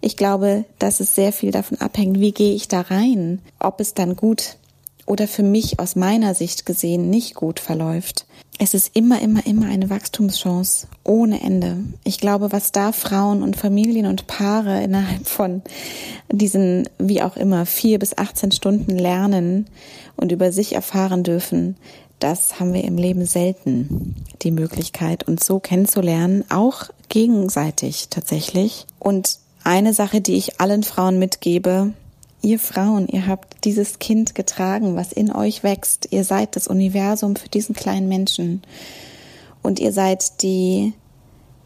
[0.00, 3.94] ich glaube, dass es sehr viel davon abhängt, wie gehe ich da rein, ob es
[3.94, 4.56] dann gut
[5.06, 8.26] oder für mich aus meiner Sicht gesehen nicht gut verläuft.
[8.58, 11.76] Es ist immer, immer, immer eine Wachstumschance ohne Ende.
[12.04, 15.62] Ich glaube, was da Frauen und Familien und Paare innerhalb von
[16.32, 19.66] diesen, wie auch immer, vier bis 18 Stunden lernen
[20.16, 21.76] und über sich erfahren dürfen,
[22.18, 28.86] das haben wir im Leben selten, die Möglichkeit, uns so kennenzulernen, auch gegenseitig tatsächlich.
[28.98, 31.92] Und eine Sache, die ich allen Frauen mitgebe,
[32.42, 36.08] ihr Frauen, ihr habt dieses Kind getragen, was in euch wächst.
[36.10, 38.62] Ihr seid das Universum für diesen kleinen Menschen.
[39.62, 40.92] Und ihr seid die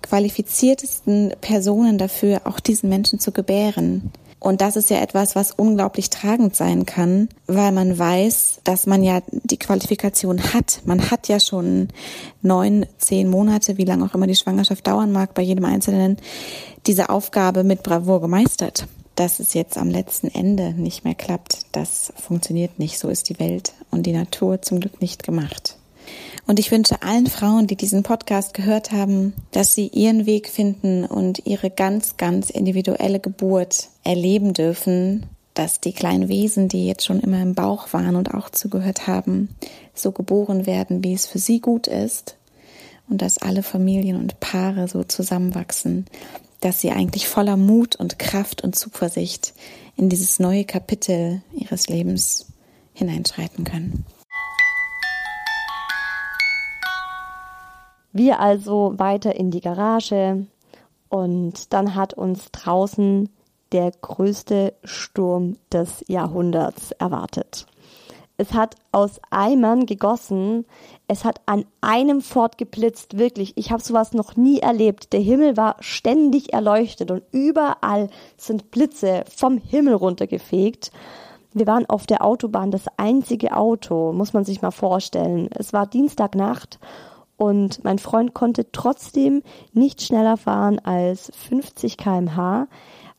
[0.02, 4.10] qualifiziertesten Personen dafür, auch diesen Menschen zu gebären.
[4.40, 9.02] Und das ist ja etwas, was unglaublich tragend sein kann, weil man weiß, dass man
[9.02, 10.80] ja die Qualifikation hat.
[10.86, 11.88] Man hat ja schon
[12.40, 16.16] neun, zehn Monate, wie lange auch immer die Schwangerschaft dauern mag, bei jedem Einzelnen,
[16.86, 18.86] diese Aufgabe mit Bravour gemeistert.
[19.14, 22.98] Dass es jetzt am letzten Ende nicht mehr klappt, das funktioniert nicht.
[22.98, 25.76] So ist die Welt und die Natur zum Glück nicht gemacht.
[26.50, 31.04] Und ich wünsche allen Frauen, die diesen Podcast gehört haben, dass sie ihren Weg finden
[31.04, 37.20] und ihre ganz, ganz individuelle Geburt erleben dürfen, dass die kleinen Wesen, die jetzt schon
[37.20, 39.50] immer im Bauch waren und auch zugehört haben,
[39.94, 42.36] so geboren werden, wie es für sie gut ist
[43.08, 46.06] und dass alle Familien und Paare so zusammenwachsen,
[46.58, 49.54] dass sie eigentlich voller Mut und Kraft und Zuversicht
[49.96, 52.46] in dieses neue Kapitel ihres Lebens
[52.92, 54.04] hineinschreiten können.
[58.12, 60.46] Wir also weiter in die Garage
[61.08, 63.28] und dann hat uns draußen
[63.72, 67.66] der größte Sturm des Jahrhunderts erwartet.
[68.36, 70.64] Es hat aus Eimern gegossen,
[71.06, 73.52] es hat an einem Fort geblitzt, wirklich.
[73.56, 75.12] Ich habe sowas noch nie erlebt.
[75.12, 80.90] Der Himmel war ständig erleuchtet und überall sind Blitze vom Himmel runtergefegt.
[81.52, 85.50] Wir waren auf der Autobahn, das einzige Auto, muss man sich mal vorstellen.
[85.54, 86.78] Es war Dienstagnacht
[87.40, 92.68] und mein Freund konnte trotzdem nicht schneller fahren als 50 kmh,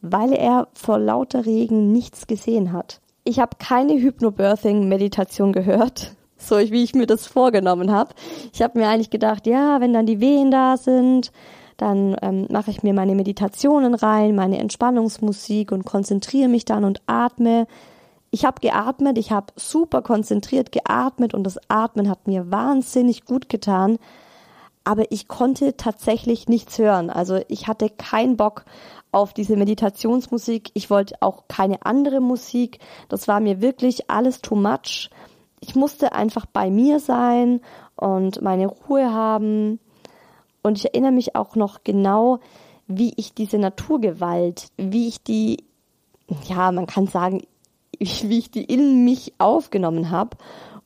[0.01, 3.01] weil er vor lauter Regen nichts gesehen hat.
[3.23, 8.13] Ich habe keine Hypnobirthing-Meditation gehört, so wie ich mir das vorgenommen habe.
[8.53, 11.31] Ich habe mir eigentlich gedacht, ja, wenn dann die Wehen da sind,
[11.77, 17.01] dann ähm, mache ich mir meine Meditationen rein, meine Entspannungsmusik und konzentriere mich dann und
[17.07, 17.65] atme
[18.31, 23.49] ich habe geatmet, ich habe super konzentriert geatmet und das Atmen hat mir wahnsinnig gut
[23.49, 23.99] getan.
[24.83, 27.09] Aber ich konnte tatsächlich nichts hören.
[27.09, 28.65] Also ich hatte keinen Bock
[29.11, 30.71] auf diese Meditationsmusik.
[30.73, 32.79] Ich wollte auch keine andere Musik.
[33.09, 35.09] Das war mir wirklich alles too much.
[35.59, 37.61] ich musste einfach bei mir sein
[37.95, 39.79] und meine Ruhe haben.
[40.63, 42.39] Und ich erinnere mich auch noch genau,
[42.87, 45.63] wie ich diese Naturgewalt, wie ich die,
[46.47, 47.43] ja, man kann sagen,
[48.01, 50.37] wie ich die in mich aufgenommen habe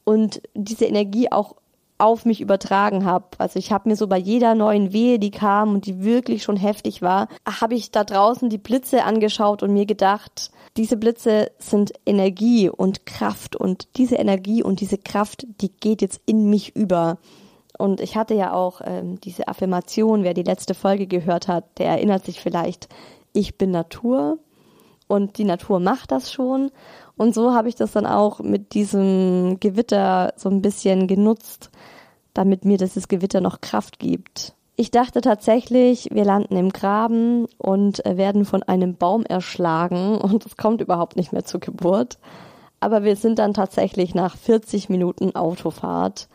[0.03, 1.55] und diese Energie auch
[1.97, 3.25] auf mich übertragen habe.
[3.37, 6.57] Also ich habe mir so bei jeder neuen Wehe, die kam und die wirklich schon
[6.57, 11.93] heftig war, habe ich da draußen die Blitze angeschaut und mir gedacht, diese Blitze sind
[12.05, 17.17] Energie und Kraft und diese Energie und diese Kraft, die geht jetzt in mich über.
[17.77, 21.87] Und ich hatte ja auch ähm, diese Affirmation, wer die letzte Folge gehört hat, der
[21.87, 22.89] erinnert sich vielleicht,
[23.31, 24.37] ich bin Natur
[25.07, 26.71] und die Natur macht das schon.
[27.17, 31.69] Und so habe ich das dann auch mit diesem Gewitter so ein bisschen genutzt,
[32.33, 34.53] damit mir dieses Gewitter noch Kraft gibt.
[34.75, 40.57] Ich dachte tatsächlich, wir landen im Graben und werden von einem Baum erschlagen und es
[40.57, 42.17] kommt überhaupt nicht mehr zur Geburt.
[42.81, 46.27] Aber wir sind dann tatsächlich nach 40 Minuten Autofahrt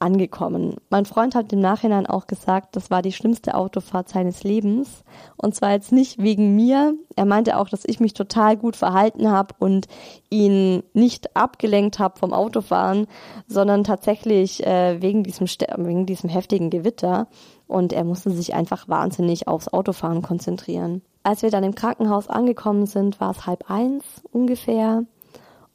[0.00, 0.76] angekommen.
[0.90, 5.02] Mein Freund hat im Nachhinein auch gesagt, das war die schlimmste Autofahrt seines Lebens.
[5.36, 6.94] Und zwar jetzt nicht wegen mir.
[7.16, 9.86] Er meinte auch, dass ich mich total gut verhalten habe und
[10.30, 13.06] ihn nicht abgelenkt habe vom Autofahren,
[13.46, 17.26] sondern tatsächlich äh, wegen, diesem, wegen diesem heftigen Gewitter.
[17.66, 21.02] Und er musste sich einfach wahnsinnig aufs Autofahren konzentrieren.
[21.22, 25.04] Als wir dann im Krankenhaus angekommen sind, war es halb eins ungefähr.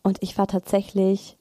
[0.01, 1.37] Und ich war tatsächlich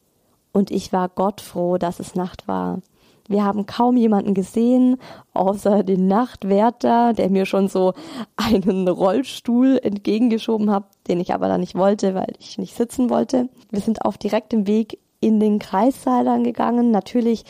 [0.53, 2.81] und ich war Gott froh, dass es Nacht war.
[3.29, 4.99] Wir haben kaum jemanden gesehen,
[5.33, 7.95] außer den Nachtwärter, der mir schon so
[8.37, 13.49] einen Rollstuhl entgegengeschoben hat, den ich aber dann nicht wollte, weil ich nicht sitzen wollte.
[13.71, 17.45] Wir sind auf direktem Weg in den Kreissaal dann gegangen, natürlich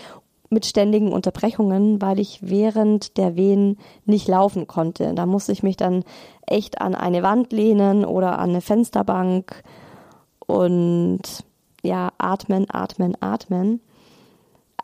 [0.51, 5.15] mit ständigen Unterbrechungen, weil ich während der Wehen nicht laufen konnte.
[5.15, 6.05] Da musste ich mich dann
[6.47, 9.63] echt an eine Wand lehnen oder an eine Fensterbank
[10.47, 11.23] und
[11.83, 13.81] ja, atmen, atmen, atmen.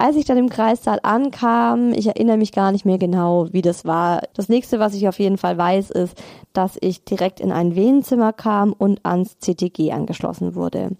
[0.01, 3.85] Als ich dann im Kreissaal ankam, ich erinnere mich gar nicht mehr genau, wie das
[3.85, 4.23] war.
[4.35, 6.17] Das nächste, was ich auf jeden Fall weiß, ist,
[6.53, 10.91] dass ich direkt in ein Wehenzimmer kam und ans CTG angeschlossen wurde.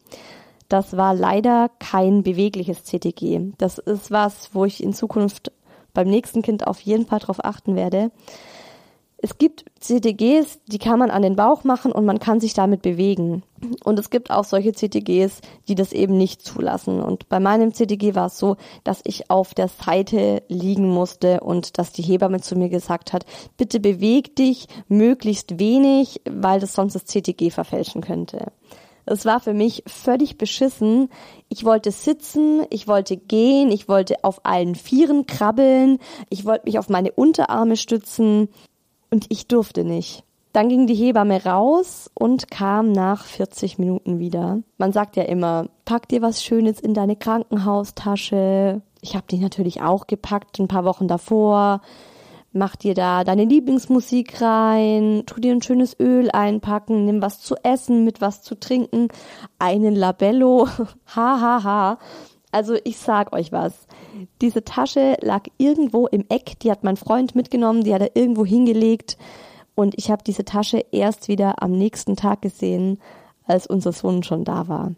[0.69, 3.53] Das war leider kein bewegliches CTG.
[3.57, 5.53] Das ist was, wo ich in Zukunft
[5.95, 8.11] beim nächsten Kind auf jeden Fall darauf achten werde.
[9.21, 12.83] Es gibt CTGs, die kann man an den Bauch machen und man kann sich damit
[12.83, 13.43] bewegen.
[13.83, 17.03] Und es gibt auch solche CTGs, die das eben nicht zulassen.
[17.03, 21.79] Und bei meinem CTG war es so, dass ich auf der Seite liegen musste und
[21.79, 23.27] dass die Hebamme zu mir gesagt hat,
[23.57, 28.53] bitte beweg dich möglichst wenig, weil das sonst das CTG verfälschen könnte.
[29.05, 31.09] Es war für mich völlig beschissen.
[31.49, 36.79] Ich wollte sitzen, ich wollte gehen, ich wollte auf allen Vieren krabbeln, ich wollte mich
[36.79, 38.49] auf meine Unterarme stützen
[39.11, 40.25] und ich durfte nicht.
[40.53, 44.61] Dann ging die Hebamme raus und kam nach 40 Minuten wieder.
[44.79, 48.81] Man sagt ja immer, pack dir was Schönes in deine Krankenhaustasche.
[49.01, 51.83] Ich habe die natürlich auch gepackt, ein paar Wochen davor.
[52.53, 57.57] Mach dir da deine Lieblingsmusik rein, tu dir ein schönes Öl einpacken, nimm was zu
[57.63, 59.09] essen, mit was zu trinken,
[59.59, 60.67] einen Labello,
[61.15, 61.99] ha ha ha.
[62.51, 63.87] Also ich sag euch was.
[64.41, 68.45] Diese Tasche lag irgendwo im Eck, die hat mein Freund mitgenommen, die hat er irgendwo
[68.45, 69.19] hingelegt
[69.75, 72.99] und ich habe diese Tasche erst wieder am nächsten Tag gesehen,
[73.47, 74.93] als unser Sohn schon da war.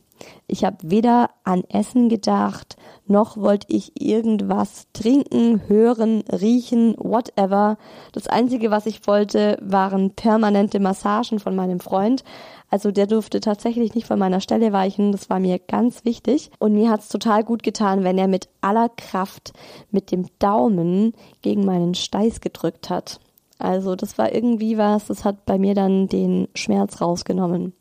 [0.46, 7.78] Ich habe weder an Essen gedacht, noch wollte ich irgendwas trinken, hören, riechen, whatever.
[8.12, 12.24] Das Einzige, was ich wollte, waren permanente Massagen von meinem Freund.
[12.70, 15.10] Also der durfte tatsächlich nicht von meiner Stelle weichen.
[15.10, 16.50] Das war mir ganz wichtig.
[16.60, 19.52] Und mir hat's total gut getan, wenn er mit aller Kraft
[19.90, 23.18] mit dem Daumen gegen meinen Steiß gedrückt hat.
[23.58, 27.74] Also das war irgendwie was, das hat bei mir dann den Schmerz rausgenommen.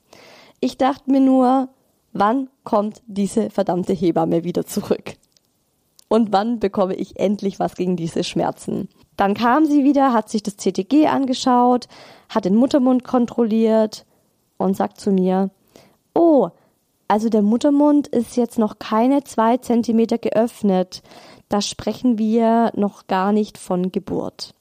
[0.60, 1.70] Ich dachte mir nur,
[2.12, 5.14] wann kommt diese verdammte Hebamme wieder zurück?
[6.10, 8.90] Und wann bekomme ich endlich was gegen diese Schmerzen?
[9.16, 11.88] Dann kam sie wieder, hat sich das CTG angeschaut,
[12.28, 14.06] hat den Muttermund kontrolliert,
[14.60, 15.50] und sagt zu mir,
[16.14, 16.50] oh,
[17.08, 21.02] also der Muttermund ist jetzt noch keine zwei Zentimeter geöffnet.
[21.50, 24.54] Da sprechen wir noch gar nicht von Geburt.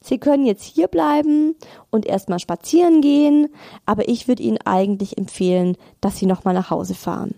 [0.00, 1.56] Sie können jetzt hier bleiben
[1.90, 3.48] und erstmal spazieren gehen,
[3.84, 7.34] aber ich würde Ihnen eigentlich empfehlen, dass Sie nochmal nach Hause fahren.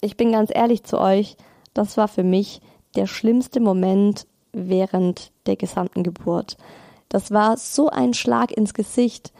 [0.00, 1.36] Ich bin ganz ehrlich zu euch,
[1.72, 2.60] das war für mich
[2.96, 6.56] der schlimmste Moment während der gesamten Geburt.
[7.08, 9.32] Das war so ein Schlag ins Gesicht,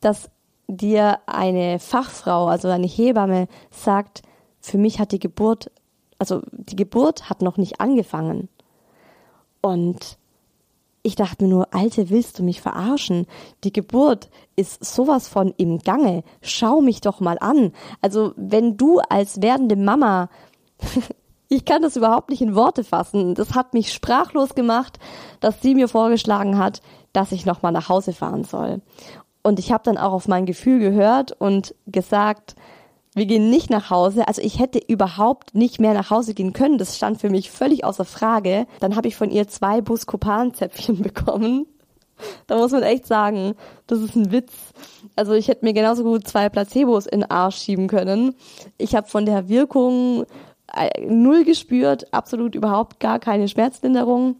[0.00, 0.30] dass
[0.68, 4.22] dir eine Fachfrau, also eine Hebamme sagt,
[4.60, 5.70] für mich hat die Geburt,
[6.18, 8.48] also die Geburt hat noch nicht angefangen.
[9.60, 10.18] Und
[11.02, 13.26] ich dachte mir nur, Alte, willst du mich verarschen?
[13.64, 16.22] Die Geburt ist sowas von im Gange.
[16.42, 17.72] Schau mich doch mal an.
[18.00, 20.28] Also wenn du als werdende Mama
[21.52, 23.34] Ich kann das überhaupt nicht in Worte fassen.
[23.34, 24.98] Das hat mich sprachlos gemacht,
[25.40, 26.80] dass sie mir vorgeschlagen hat,
[27.12, 28.80] dass ich nochmal nach Hause fahren soll.
[29.42, 32.54] Und ich habe dann auch auf mein Gefühl gehört und gesagt,
[33.14, 34.26] wir gehen nicht nach Hause.
[34.26, 36.78] Also ich hätte überhaupt nicht mehr nach Hause gehen können.
[36.78, 38.66] Das stand für mich völlig außer Frage.
[38.80, 41.66] Dann habe ich von ihr zwei Buscopan-Zäpfchen bekommen.
[42.46, 43.54] Da muss man echt sagen,
[43.86, 44.52] das ist ein Witz.
[45.16, 48.34] Also ich hätte mir genauso gut zwei Placebos in den Arsch schieben können.
[48.78, 50.24] Ich habe von der Wirkung
[50.74, 54.36] äh, null gespürt, absolut überhaupt gar keine Schmerzlinderung.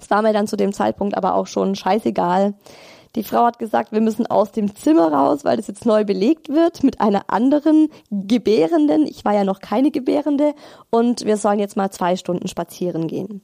[0.00, 2.54] Es war mir dann zu dem Zeitpunkt aber auch schon scheißegal.
[3.16, 6.50] Die Frau hat gesagt, wir müssen aus dem Zimmer raus, weil das jetzt neu belegt
[6.50, 9.06] wird mit einer anderen Gebärenden.
[9.06, 10.54] Ich war ja noch keine Gebärende
[10.90, 13.40] und wir sollen jetzt mal zwei Stunden spazieren gehen.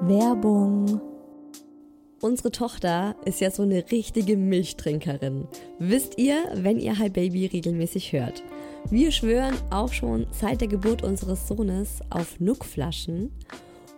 [0.00, 1.00] Werbung.
[2.20, 5.46] Unsere Tochter ist ja so eine richtige Milchtrinkerin.
[5.78, 8.42] Wisst ihr, wenn ihr Hi Baby regelmäßig hört.
[8.90, 13.30] Wir schwören auch schon seit der Geburt unseres Sohnes auf Nuckflaschen.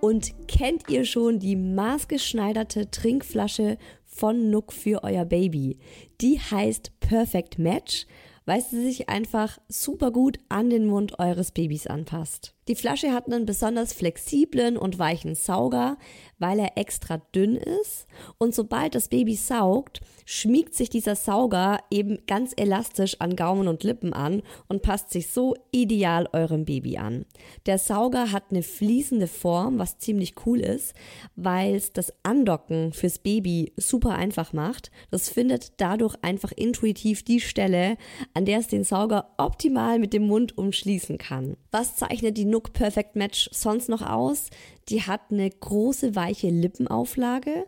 [0.01, 5.79] Und kennt ihr schon die maßgeschneiderte Trinkflasche von Nuck für euer Baby?
[6.21, 8.07] Die heißt Perfect Match,
[8.47, 12.55] weil sie sich einfach super gut an den Mund eures Babys anpasst.
[12.69, 15.97] Die Flasche hat einen besonders flexiblen und weichen Sauger,
[16.39, 18.07] weil er extra dünn ist.
[18.37, 23.83] Und sobald das Baby saugt, schmiegt sich dieser Sauger eben ganz elastisch an Gaumen und
[23.85, 27.25] Lippen an und passt sich so ideal eurem Baby an.
[27.65, 30.93] Der Sauger hat eine fließende Form, was ziemlich cool ist,
[31.37, 34.91] weil es das Andocken fürs Baby super einfach macht.
[35.11, 37.97] Das findet dadurch einfach intuitiv die Stelle,
[38.35, 41.57] an der es den Sauger optimal mit dem Mund umschließen kann.
[41.71, 44.51] Was zeichnet die Nook Perfect Match sonst noch aus?
[44.89, 47.67] Die hat eine große weiche Lippenauflage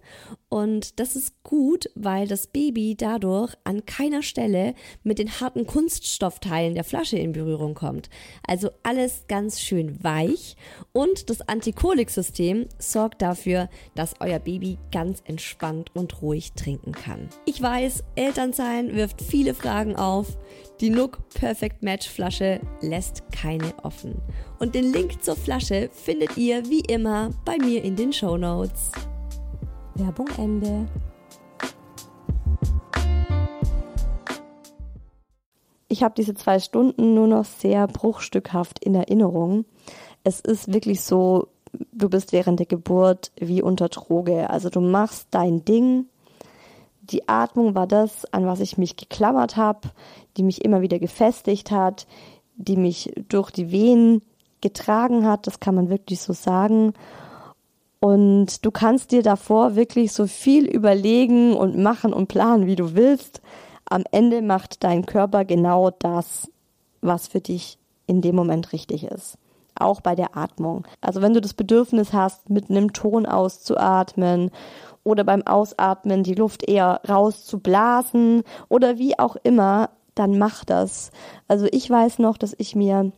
[0.49, 6.75] und das ist gut, weil das Baby dadurch an keiner Stelle mit den harten Kunststoffteilen
[6.75, 8.09] der Flasche in Berührung kommt.
[8.47, 10.57] Also alles ganz schön weich
[10.93, 17.29] und das Antikolik-System sorgt dafür, dass euer Baby ganz entspannt und ruhig trinken kann.
[17.45, 20.39] Ich weiß, Elternsein wirft viele Fragen auf.
[20.81, 24.23] Die Nook Perfect Match Flasche lässt keine offen.
[24.59, 27.10] Und den Link zur Flasche findet ihr wie immer
[27.45, 28.93] bei mir in den Show Notes.
[29.97, 30.87] Werbung Ende.
[35.89, 39.65] Ich habe diese zwei Stunden nur noch sehr bruchstückhaft in Erinnerung.
[40.23, 41.49] Es ist wirklich so,
[41.93, 44.49] du bist während der Geburt wie unter Droge.
[44.49, 46.07] Also du machst dein Ding,
[47.03, 49.91] die Atmung war das, an was ich mich geklammert habe,
[50.37, 52.07] die mich immer wieder gefestigt hat,
[52.55, 54.23] die mich durch die Venen
[54.63, 56.95] getragen hat, das kann man wirklich so sagen.
[58.01, 62.95] Und du kannst dir davor wirklich so viel überlegen und machen und planen, wie du
[62.95, 63.43] willst.
[63.85, 66.51] Am Ende macht dein Körper genau das,
[67.03, 69.37] was für dich in dem Moment richtig ist.
[69.75, 70.87] Auch bei der Atmung.
[71.01, 74.51] Also wenn du das Bedürfnis hast, mit einem Ton auszuatmen
[75.05, 81.11] oder beim Ausatmen die Luft eher rauszublasen oder wie auch immer, dann mach das.
[81.49, 83.13] Also ich weiß noch, dass ich mir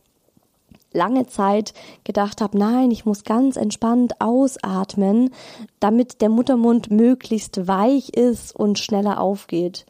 [0.95, 1.75] lange Zeit
[2.05, 5.31] gedacht habe, nein, ich muss ganz entspannt ausatmen,
[5.81, 9.87] damit der Muttermund möglichst weich ist und schneller aufgeht.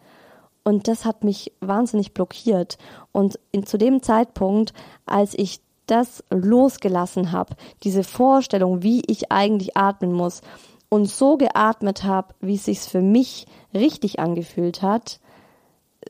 [0.65, 2.79] Und das hat mich wahnsinnig blockiert.
[3.11, 4.73] Und in, zu dem Zeitpunkt,
[5.07, 10.41] als ich das losgelassen habe, diese Vorstellung, wie ich eigentlich atmen muss,
[10.89, 15.21] und so geatmet habe, wie es sich für mich richtig angefühlt hat,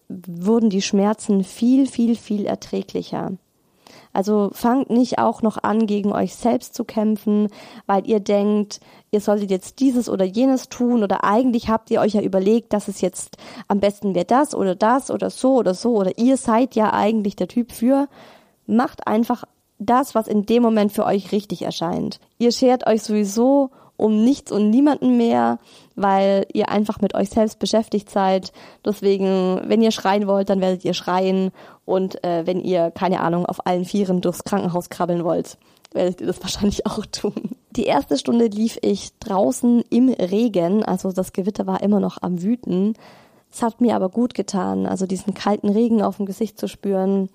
[0.08, 3.32] wurden die Schmerzen viel, viel, viel erträglicher.
[4.12, 7.48] Also fangt nicht auch noch an, gegen euch selbst zu kämpfen,
[7.86, 12.12] weil ihr denkt, ihr solltet jetzt dieses oder jenes tun oder eigentlich habt ihr euch
[12.12, 13.38] ja überlegt, dass es jetzt
[13.68, 17.36] am besten wäre das oder das oder so oder so oder ihr seid ja eigentlich
[17.36, 18.08] der Typ für.
[18.66, 19.44] Macht einfach
[19.78, 22.20] das, was in dem Moment für euch richtig erscheint.
[22.38, 25.58] Ihr schert euch sowieso um nichts und niemanden mehr,
[25.94, 28.52] weil ihr einfach mit euch selbst beschäftigt seid.
[28.84, 31.50] Deswegen, wenn ihr schreien wollt, dann werdet ihr schreien.
[31.84, 35.58] Und äh, wenn ihr, keine Ahnung, auf allen Vieren durchs Krankenhaus krabbeln wollt,
[35.92, 37.56] werdet ihr das wahrscheinlich auch tun.
[37.70, 42.42] Die erste Stunde lief ich draußen im Regen, also das Gewitter war immer noch am
[42.42, 42.94] Wüten.
[43.50, 47.28] Es hat mir aber gut getan, also diesen kalten Regen auf dem Gesicht zu spüren.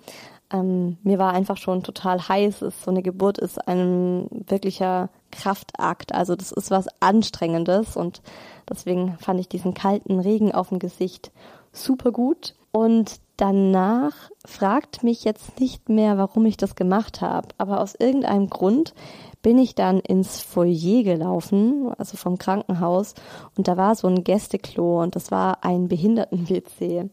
[0.52, 2.60] Ähm, mir war einfach schon total heiß.
[2.60, 6.14] So eine Geburt ist ein wirklicher Kraftakt.
[6.14, 8.22] Also das ist was Anstrengendes und
[8.68, 11.32] deswegen fand ich diesen kalten Regen auf dem Gesicht
[11.72, 12.54] super gut.
[12.70, 17.48] Und danach fragt mich jetzt nicht mehr, warum ich das gemacht habe.
[17.56, 18.94] Aber aus irgendeinem Grund
[19.42, 23.14] bin ich dann ins Foyer gelaufen, also vom Krankenhaus,
[23.56, 27.08] und da war so ein Gästeklo und das war ein Behinderten-WC.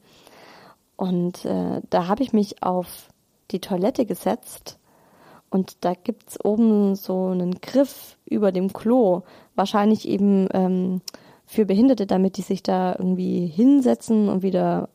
[0.98, 3.10] Und äh, da habe ich mich auf
[3.52, 4.80] die Toilette gesetzt
[5.56, 9.22] und da gibt's oben so einen Griff über dem Klo,
[9.56, 11.00] wahrscheinlich eben ähm,
[11.46, 14.90] für Behinderte, damit die sich da irgendwie hinsetzen und wieder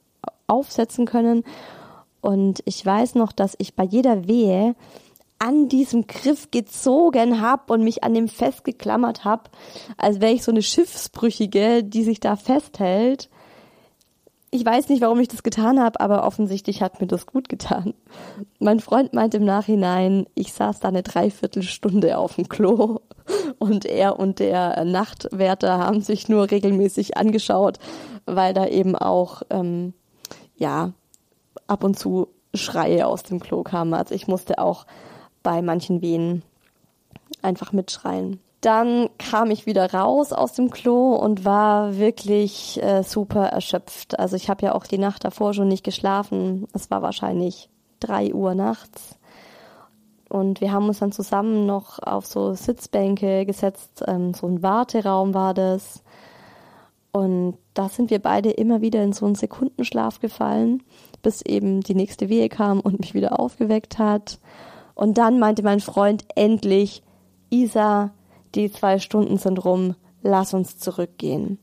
[0.46, 1.44] aufsetzen können.
[2.20, 4.74] Und ich weiß noch, dass ich bei jeder Wehe
[5.38, 9.44] an diesem Griff gezogen habe und mich an dem festgeklammert habe,
[9.96, 13.30] als wäre ich so eine Schiffsbrüchige, die sich da festhält.
[14.52, 17.94] Ich weiß nicht, warum ich das getan habe, aber offensichtlich hat mir das gut getan.
[18.58, 23.00] Mein Freund meint im Nachhinein, ich saß da eine Dreiviertelstunde auf dem Klo
[23.58, 27.78] und er und der Nachtwärter haben sich nur regelmäßig angeschaut,
[28.26, 29.94] weil da eben auch ähm,
[30.56, 30.94] ja
[31.68, 33.94] ab und zu Schreie aus dem Klo kamen.
[33.94, 34.84] Also ich musste auch
[35.44, 36.42] bei manchen Wehen
[37.40, 38.40] einfach mitschreien.
[38.60, 44.18] Dann kam ich wieder raus aus dem Klo und war wirklich äh, super erschöpft.
[44.18, 46.66] Also ich habe ja auch die Nacht davor schon nicht geschlafen.
[46.74, 49.18] Es war wahrscheinlich drei Uhr nachts.
[50.28, 54.04] Und wir haben uns dann zusammen noch auf so Sitzbänke gesetzt.
[54.06, 56.02] Ähm, so ein Warteraum war das.
[57.12, 60.82] Und da sind wir beide immer wieder in so einen Sekundenschlaf gefallen,
[61.22, 64.38] bis eben die nächste Wehe kam und mich wieder aufgeweckt hat.
[64.94, 67.02] Und dann meinte mein Freund endlich,
[67.48, 68.12] Isa,
[68.54, 71.58] die zwei Stunden sind rum, lass uns zurückgehen.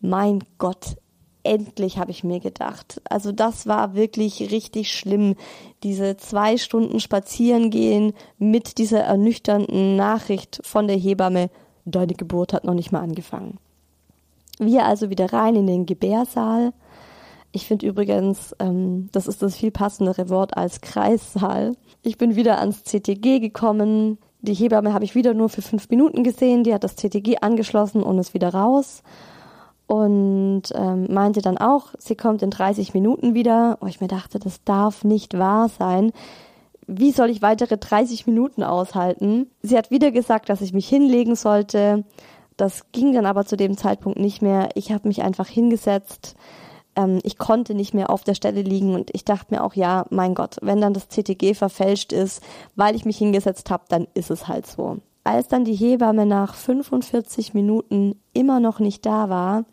[0.00, 0.96] Mein Gott,
[1.42, 3.00] endlich habe ich mir gedacht.
[3.08, 5.36] Also das war wirklich richtig schlimm,
[5.82, 11.50] diese zwei Stunden spazieren gehen mit dieser ernüchternden Nachricht von der Hebamme,
[11.84, 13.58] deine Geburt hat noch nicht mal angefangen.
[14.58, 16.72] Wir also wieder rein in den Gebärsaal.
[17.52, 21.76] Ich finde übrigens, ähm, das ist das viel passendere Wort als Kreissaal.
[22.02, 24.18] Ich bin wieder ans CTG gekommen.
[24.42, 26.64] Die Hebamme habe ich wieder nur für fünf Minuten gesehen.
[26.64, 29.02] Die hat das CTG angeschlossen und ist wieder raus.
[29.86, 33.78] Und ähm, meinte dann auch, sie kommt in 30 Minuten wieder.
[33.80, 36.12] Oh, ich mir dachte, das darf nicht wahr sein.
[36.86, 39.50] Wie soll ich weitere 30 Minuten aushalten?
[39.62, 42.04] Sie hat wieder gesagt, dass ich mich hinlegen sollte.
[42.56, 44.70] Das ging dann aber zu dem Zeitpunkt nicht mehr.
[44.74, 46.36] Ich habe mich einfach hingesetzt
[46.96, 50.06] ähm, ich konnte nicht mehr auf der Stelle liegen und ich dachte mir auch, ja,
[50.10, 52.42] mein Gott, wenn dann das CTG verfälscht ist,
[52.76, 54.98] weil ich mich hingesetzt habe, dann ist es halt so.
[55.24, 59.64] Als dann die Hebamme nach 45 Minuten immer noch nicht da war,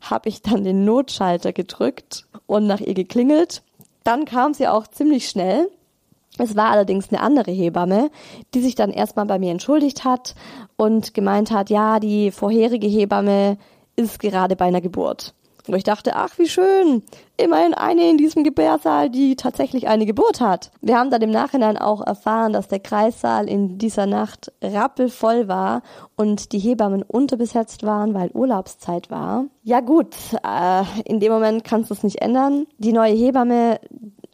[0.00, 3.62] habe ich dann den Notschalter gedrückt und nach ihr geklingelt.
[4.02, 5.70] Dann kam sie auch ziemlich schnell.
[6.38, 8.10] Es war allerdings eine andere Hebamme,
[8.54, 10.34] die sich dann erstmal bei mir entschuldigt hat
[10.76, 13.58] und gemeint hat, ja, die vorherige Hebamme
[13.96, 15.34] ist gerade bei einer Geburt.
[15.70, 17.04] Und ich dachte, ach, wie schön.
[17.36, 20.72] Immerhin eine in diesem Gebärsaal, die tatsächlich eine Geburt hat.
[20.80, 25.82] Wir haben dann im Nachhinein auch erfahren, dass der Kreissaal in dieser Nacht rappelvoll war
[26.16, 29.44] und die Hebammen unterbesetzt waren, weil Urlaubszeit war.
[29.62, 32.66] Ja gut, äh, in dem Moment kannst du es nicht ändern.
[32.78, 33.78] Die neue Hebamme,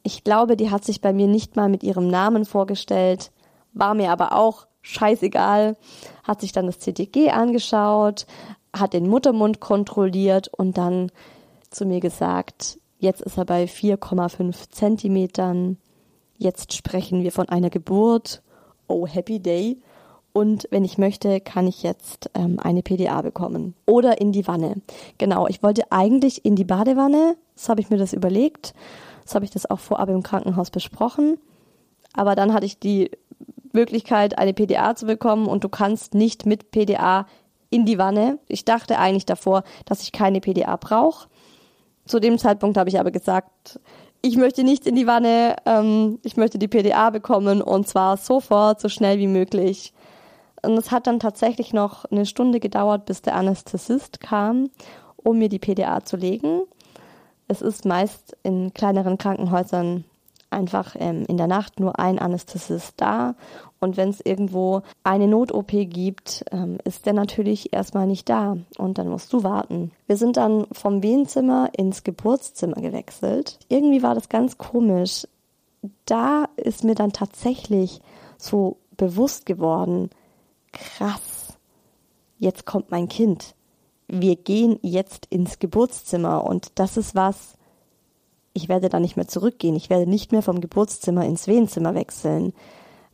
[0.03, 3.31] ich glaube, die hat sich bei mir nicht mal mit ihrem Namen vorgestellt,
[3.75, 5.77] war mir aber auch scheißegal,
[6.25, 8.27] hat sich dann das CTG angeschaut,
[8.75, 11.11] hat den Muttermund kontrolliert und dann
[11.71, 15.79] zu mir gesagt, jetzt ist er bei 4,5 Zentimetern,
[16.37, 18.43] jetzt sprechen wir von einer Geburt,
[18.89, 19.79] oh happy day.
[20.33, 23.75] Und wenn ich möchte, kann ich jetzt ähm, eine PDA bekommen.
[23.87, 24.83] Oder in die Wanne.
[25.17, 28.75] Genau, ich wollte eigentlich in die Badewanne, so habe ich mir das überlegt.
[29.25, 31.39] So habe ich das auch vorab im Krankenhaus besprochen.
[32.13, 33.11] Aber dann hatte ich die
[33.73, 37.27] Möglichkeit, eine PDA zu bekommen und du kannst nicht mit PDA
[37.71, 38.39] in die Wanne.
[38.49, 41.29] Ich dachte eigentlich davor, dass ich keine PDA brauche.
[42.07, 43.81] Zu dem Zeitpunkt habe ich aber gesagt,
[44.23, 48.81] ich möchte nicht in die Wanne, ähm, ich möchte die PDA bekommen und zwar sofort,
[48.81, 49.93] so schnell wie möglich.
[50.63, 54.71] Und es hat dann tatsächlich noch eine Stunde gedauert, bis der Anästhesist kam,
[55.17, 56.63] um mir die PDA zu legen.
[57.49, 60.05] Es ist meist in kleineren Krankenhäusern
[60.57, 63.37] einfach ähm, in der Nacht nur ein Anästhesist da.
[63.79, 68.99] Und wenn es irgendwo eine Not-OP gibt, ähm, ist der natürlich erstmal nicht da und
[68.99, 69.93] dann musst du warten.
[70.07, 73.59] Wir sind dann vom Wehenzimmer ins Geburtszimmer gewechselt.
[73.69, 75.29] Irgendwie war das ganz komisch.
[76.07, 78.01] Da ist mir dann tatsächlich
[78.39, 80.11] so bewusst geworden,
[80.73, 81.59] krass,
[82.39, 83.55] jetzt kommt mein Kind.
[84.09, 87.57] Wir gehen jetzt ins Geburtszimmer und das ist was,
[88.57, 89.77] ich werde da nicht mehr zurückgehen.
[89.77, 92.53] Ich werde nicht mehr vom Geburtszimmer ins Wehenzimmer wechseln.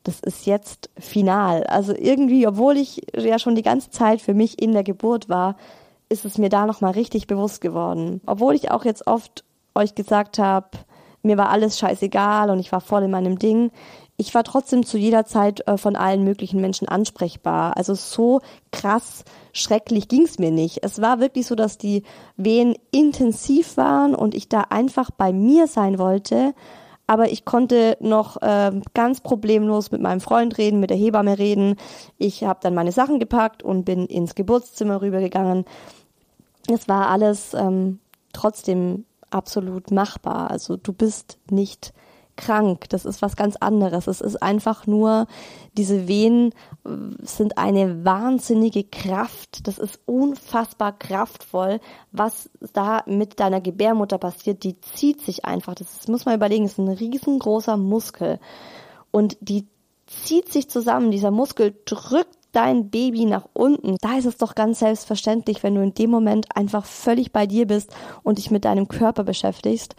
[0.05, 1.65] Das ist jetzt final.
[1.65, 5.57] Also irgendwie, obwohl ich ja schon die ganze Zeit für mich in der Geburt war,
[6.09, 8.21] ist es mir da nochmal richtig bewusst geworden.
[8.27, 10.69] Obwohl ich auch jetzt oft euch gesagt habe,
[11.23, 13.71] mir war alles scheißegal und ich war voll in meinem Ding
[14.17, 17.77] ich war trotzdem zu jeder Zeit äh, von allen möglichen Menschen ansprechbar.
[17.77, 18.41] Also so
[18.71, 20.81] krass schrecklich ging's mir nicht.
[20.83, 22.03] Es war wirklich so, dass die
[22.37, 26.55] Wehen intensiv waren und ich da einfach bei mir sein wollte,
[27.07, 31.77] Aber ich konnte noch äh, ganz problemlos mit meinem Freund reden, mit der Hebamme reden.
[32.17, 35.65] Ich habe dann meine Sachen gepackt und bin ins Geburtszimmer rübergegangen.
[36.69, 37.99] Es war alles ähm,
[38.33, 40.51] trotzdem absolut machbar.
[40.51, 41.93] Also du bist nicht
[42.37, 42.89] krank.
[42.89, 44.07] Das ist was ganz anderes.
[44.07, 45.27] Es ist einfach nur,
[45.77, 46.53] diese Wehen
[46.85, 46.91] äh,
[47.23, 49.67] sind eine wahnsinnige Kraft.
[49.67, 51.81] Das ist unfassbar kraftvoll,
[52.11, 54.65] was da mit deiner Gebärmutter passiert.
[54.65, 55.75] Die zieht sich einfach.
[55.75, 58.39] Das ist, muss man überlegen, das ist ein riesengroßer Muskel.
[59.11, 59.67] Und die
[60.07, 61.11] zieht sich zusammen.
[61.11, 63.97] Dieser Muskel drückt dein Baby nach unten.
[64.01, 67.67] Da ist es doch ganz selbstverständlich, wenn du in dem Moment einfach völlig bei dir
[67.67, 69.97] bist und dich mit deinem Körper beschäftigst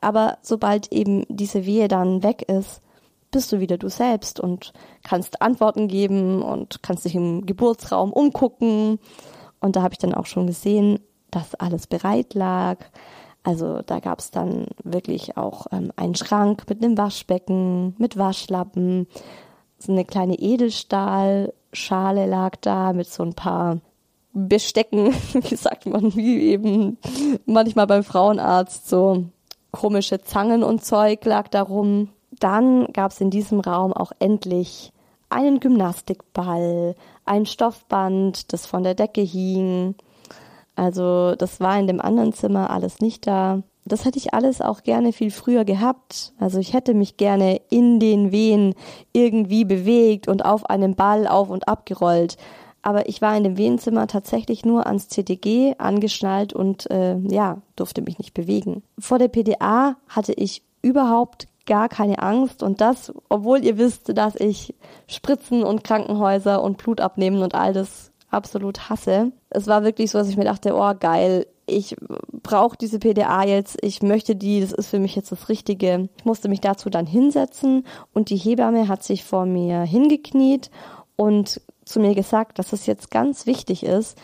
[0.00, 2.82] aber sobald eben diese Wehe dann weg ist,
[3.30, 4.72] bist du wieder du selbst und
[5.02, 8.98] kannst Antworten geben und kannst dich im Geburtsraum umgucken.
[9.60, 12.78] Und da habe ich dann auch schon gesehen, dass alles bereit lag.
[13.42, 19.06] Also da gab es dann wirklich auch ähm, einen Schrank mit einem Waschbecken, mit Waschlappen.
[19.78, 23.78] So eine kleine Edelstahlschale lag da mit so ein paar
[24.32, 26.98] Bestecken, wie sagt man, wie eben
[27.44, 29.26] manchmal beim Frauenarzt, so
[29.76, 32.08] komische Zangen und Zeug lag darum.
[32.40, 34.90] Dann gab es in diesem Raum auch endlich
[35.28, 36.94] einen Gymnastikball,
[37.26, 39.94] ein Stoffband, das von der Decke hing.
[40.76, 43.62] Also das war in dem anderen Zimmer alles nicht da.
[43.84, 46.32] Das hätte ich alles auch gerne viel früher gehabt.
[46.40, 48.74] Also ich hätte mich gerne in den Wehen
[49.12, 52.38] irgendwie bewegt und auf einem Ball auf und ab gerollt
[52.86, 58.00] aber ich war in dem Wehenzimmer tatsächlich nur ans CTG angeschnallt und äh, ja, durfte
[58.00, 58.84] mich nicht bewegen.
[58.96, 64.36] Vor der PDA hatte ich überhaupt gar keine Angst und das, obwohl ihr wisst, dass
[64.36, 64.72] ich
[65.08, 69.32] Spritzen und Krankenhäuser und Blut abnehmen und all das absolut hasse.
[69.50, 71.96] Es war wirklich so, dass ich mir dachte, oh geil, ich
[72.44, 76.08] brauche diese PDA jetzt, ich möchte die, das ist für mich jetzt das Richtige.
[76.18, 77.84] Ich musste mich dazu dann hinsetzen
[78.14, 80.70] und die Hebamme hat sich vor mir hingekniet
[81.16, 84.18] und zu mir gesagt, dass es jetzt ganz wichtig ist,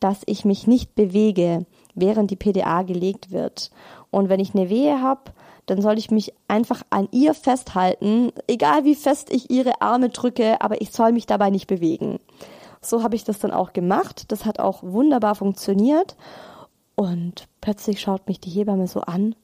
[0.00, 3.70] dass ich mich nicht bewege, während die PDA gelegt wird.
[4.10, 5.32] Und wenn ich eine Wehe habe,
[5.66, 10.60] dann soll ich mich einfach an ihr festhalten, egal wie fest ich ihre Arme drücke,
[10.62, 12.20] aber ich soll mich dabei nicht bewegen.
[12.80, 14.30] So habe ich das dann auch gemacht.
[14.30, 16.16] Das hat auch wunderbar funktioniert.
[16.94, 19.34] Und plötzlich schaut mich die Hebamme so an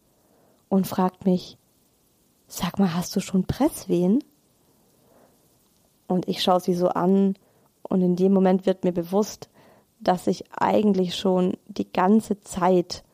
[0.68, 1.58] und fragt mich,
[2.46, 4.22] sag mal, hast du schon Presswehen?
[6.06, 7.34] Und ich schaue sie so an
[7.88, 9.48] und in dem Moment wird mir bewusst,
[10.00, 13.04] dass ich eigentlich schon die ganze Zeit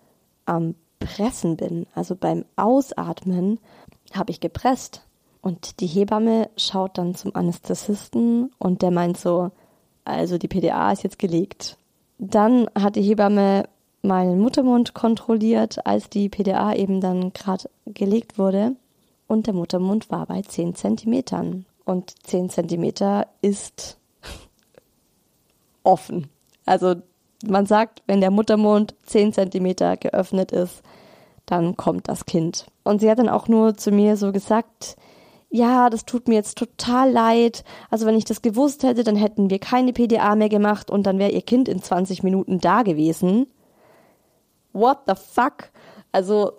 [0.46, 1.86] am Pressen bin.
[1.94, 3.58] Also beim Ausatmen
[4.12, 5.06] habe ich gepresst.
[5.42, 9.50] Und die Hebamme schaut dann zum Anästhesisten und der meint so,
[10.04, 11.78] also die PDA ist jetzt gelegt.
[12.18, 13.64] Dann hat die Hebamme
[14.02, 18.76] meinen Muttermund kontrolliert, als die PDA eben dann gerade gelegt wurde.
[19.26, 21.64] Und der Muttermund war bei 10 Zentimetern.
[21.84, 23.99] Und 10 Zentimeter ist
[25.82, 26.28] offen.
[26.66, 26.96] Also
[27.46, 30.82] man sagt, wenn der Muttermund 10 Zentimeter geöffnet ist,
[31.46, 32.66] dann kommt das Kind.
[32.84, 34.96] Und sie hat dann auch nur zu mir so gesagt,
[35.50, 37.64] ja, das tut mir jetzt total leid.
[37.90, 41.18] Also wenn ich das gewusst hätte, dann hätten wir keine PDA mehr gemacht und dann
[41.18, 43.46] wäre ihr Kind in 20 Minuten da gewesen.
[44.72, 45.70] What the fuck?
[46.12, 46.52] Also,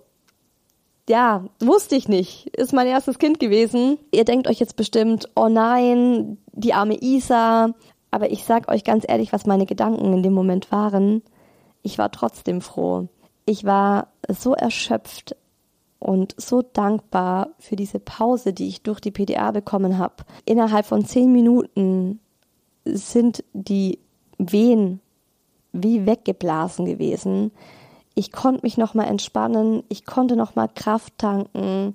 [1.08, 2.48] ja, wusste ich nicht.
[2.48, 3.98] Ist mein erstes Kind gewesen.
[4.10, 7.72] Ihr denkt euch jetzt bestimmt, oh nein, die arme Isa,
[8.12, 11.22] aber ich sag euch ganz ehrlich, was meine Gedanken in dem Moment waren.
[11.82, 13.08] Ich war trotzdem froh.
[13.46, 15.34] Ich war so erschöpft
[15.98, 20.24] und so dankbar für diese Pause, die ich durch die PDA bekommen habe.
[20.44, 22.20] Innerhalb von zehn Minuten
[22.84, 23.98] sind die
[24.38, 25.00] Wehen
[25.72, 27.50] wie weggeblasen gewesen.
[28.14, 31.94] Ich konnte mich noch mal entspannen, ich konnte noch mal Kraft tanken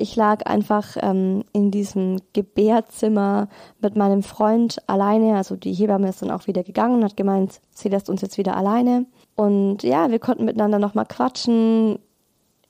[0.00, 3.48] ich lag einfach ähm, in diesem Gebärzimmer
[3.80, 5.36] mit meinem Freund alleine.
[5.36, 8.38] Also die Hebamme ist dann auch wieder gegangen und hat gemeint, sie lässt uns jetzt
[8.38, 9.06] wieder alleine.
[9.36, 11.98] Und ja, wir konnten miteinander nochmal quatschen.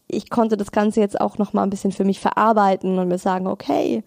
[0.09, 3.47] Ich konnte das Ganze jetzt auch nochmal ein bisschen für mich verarbeiten und mir sagen,
[3.47, 4.03] okay,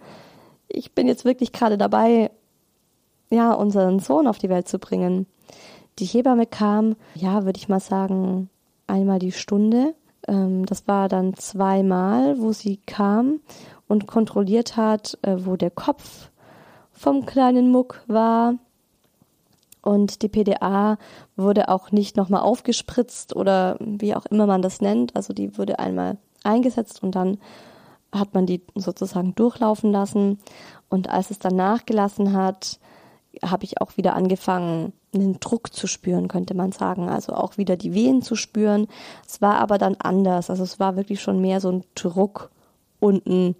[0.67, 2.29] ich bin jetzt wirklich gerade dabei,
[3.29, 5.27] ja, unseren Sohn auf die Welt zu bringen.
[5.99, 8.49] Die Hebamme kam, ja, würde ich mal sagen,
[8.87, 9.95] einmal die Stunde
[10.27, 13.39] ähm, das war dann zweimal, wo sie kam
[13.87, 16.29] und kontrolliert hat, äh, wo der Kopf
[16.91, 18.55] vom kleinen Muck war.
[19.81, 20.97] Und die PDA
[21.35, 25.15] wurde auch nicht nochmal aufgespritzt oder wie auch immer man das nennt.
[25.15, 27.37] Also die wurde einmal eingesetzt und dann
[28.13, 30.39] hat man die sozusagen durchlaufen lassen.
[30.89, 32.79] Und als es dann nachgelassen hat,
[33.49, 37.09] habe ich auch wieder angefangen, einen Druck zu spüren, könnte man sagen.
[37.09, 38.87] Also auch wieder die Wehen zu spüren.
[39.27, 40.49] Es war aber dann anders.
[40.49, 42.49] Also es war wirklich schon mehr so ein Druck
[42.99, 43.55] unten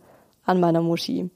[0.45, 1.29] an meiner Muschi.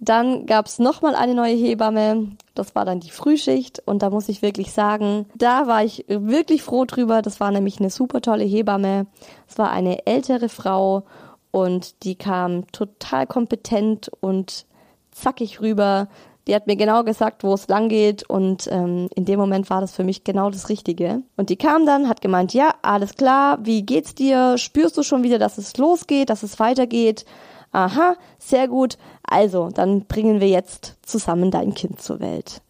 [0.00, 2.28] Dann gab's noch mal eine neue Hebamme.
[2.54, 6.62] Das war dann die Frühschicht und da muss ich wirklich sagen, da war ich wirklich
[6.62, 7.20] froh drüber.
[7.20, 9.06] Das war nämlich eine super tolle Hebamme.
[9.48, 11.02] Es war eine ältere Frau
[11.50, 14.66] und die kam total kompetent und
[15.10, 16.08] zackig rüber.
[16.48, 19.82] Die hat mir genau gesagt, wo es lang geht und ähm, in dem Moment war
[19.82, 21.22] das für mich genau das Richtige.
[21.36, 24.56] Und die kam dann, hat gemeint, ja, alles klar, wie geht's dir?
[24.56, 27.26] Spürst du schon wieder, dass es losgeht, dass es weitergeht?
[27.72, 28.96] Aha, sehr gut.
[29.22, 32.62] Also, dann bringen wir jetzt zusammen dein Kind zur Welt.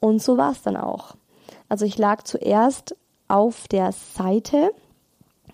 [0.00, 1.14] Und so war es dann auch.
[1.68, 2.96] Also ich lag zuerst
[3.28, 4.72] auf der Seite,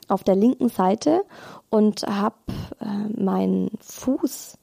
[0.08, 1.22] auf der linken Seite
[1.70, 2.36] und habe
[2.80, 4.58] äh, meinen Fuß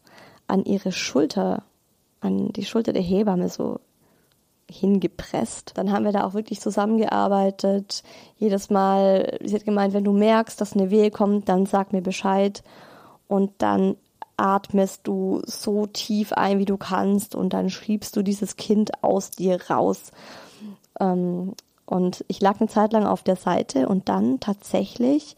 [0.47, 1.63] an ihre Schulter,
[2.21, 3.79] an die Schulter der Hebamme so
[4.69, 5.71] hingepresst.
[5.75, 8.03] Dann haben wir da auch wirklich zusammengearbeitet.
[8.37, 12.01] Jedes Mal, sie hat gemeint, wenn du merkst, dass eine Wehe kommt, dann sag mir
[12.01, 12.63] Bescheid.
[13.27, 13.95] Und dann
[14.37, 17.35] atmest du so tief ein, wie du kannst.
[17.35, 20.11] Und dann schiebst du dieses Kind aus dir raus.
[20.99, 21.53] Ähm,
[21.85, 25.35] und ich lag eine Zeit lang auf der Seite und dann tatsächlich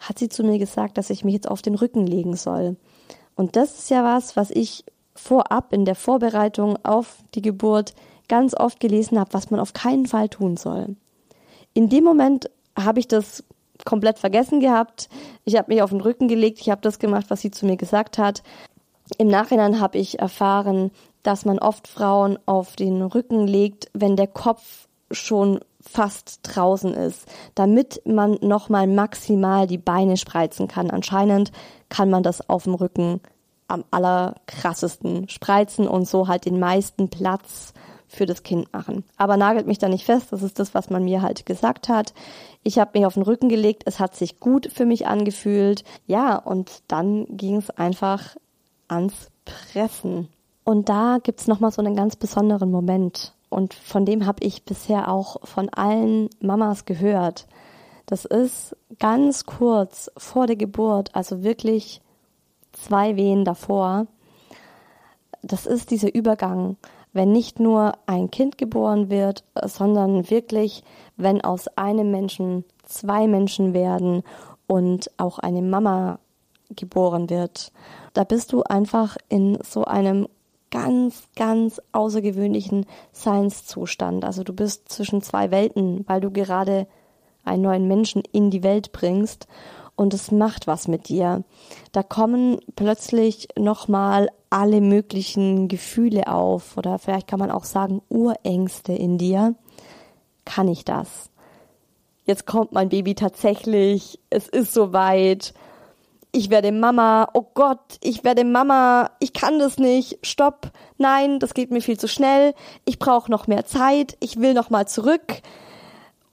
[0.00, 2.76] hat sie zu mir gesagt, dass ich mich jetzt auf den Rücken legen soll.
[3.34, 4.84] Und das ist ja was, was ich
[5.18, 7.94] vorab in der Vorbereitung auf die Geburt
[8.28, 10.96] ganz oft gelesen habe, was man auf keinen Fall tun soll.
[11.74, 13.44] In dem Moment habe ich das
[13.84, 15.08] komplett vergessen gehabt.
[15.44, 17.76] Ich habe mich auf den Rücken gelegt, ich habe das gemacht, was sie zu mir
[17.76, 18.42] gesagt hat.
[19.16, 20.90] Im Nachhinein habe ich erfahren,
[21.22, 27.26] dass man oft Frauen auf den Rücken legt, wenn der Kopf schon fast draußen ist,
[27.54, 30.90] damit man nochmal maximal die Beine spreizen kann.
[30.90, 31.50] Anscheinend
[31.88, 33.20] kann man das auf dem Rücken
[33.68, 37.72] am allerkrassesten spreizen und so halt den meisten Platz
[38.08, 39.04] für das Kind machen.
[39.18, 42.14] Aber nagelt mich da nicht fest, das ist das, was man mir halt gesagt hat.
[42.62, 45.84] Ich habe mich auf den Rücken gelegt, es hat sich gut für mich angefühlt.
[46.06, 48.36] Ja, und dann ging es einfach
[48.88, 50.28] ans Pressen.
[50.64, 53.34] Und da gibt's nochmal so einen ganz besonderen Moment.
[53.50, 57.46] Und von dem habe ich bisher auch von allen Mamas gehört.
[58.06, 62.00] Das ist ganz kurz vor der Geburt, also wirklich
[62.82, 64.06] zwei Wehen davor.
[65.42, 66.76] Das ist dieser Übergang,
[67.12, 70.84] wenn nicht nur ein Kind geboren wird, sondern wirklich,
[71.16, 74.22] wenn aus einem Menschen zwei Menschen werden
[74.66, 76.18] und auch eine Mama
[76.70, 77.72] geboren wird.
[78.12, 80.28] Da bist du einfach in so einem
[80.70, 84.24] ganz, ganz außergewöhnlichen Seinszustand.
[84.24, 86.86] Also du bist zwischen zwei Welten, weil du gerade
[87.44, 89.46] einen neuen Menschen in die Welt bringst
[89.98, 91.42] und es macht was mit dir.
[91.90, 98.92] Da kommen plötzlich nochmal alle möglichen Gefühle auf oder vielleicht kann man auch sagen Urängste
[98.92, 99.56] in dir.
[100.44, 101.30] Kann ich das?
[102.24, 105.52] Jetzt kommt mein Baby tatsächlich, es ist soweit.
[106.30, 111.54] Ich werde Mama, oh Gott, ich werde Mama, ich kann das nicht, stopp, nein, das
[111.54, 115.40] geht mir viel zu schnell, ich brauche noch mehr Zeit, ich will noch mal zurück.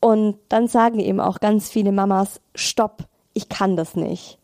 [0.02, 4.40] Und dann sagen eben auch ganz viele Mamas, stopp, ich kann das nicht.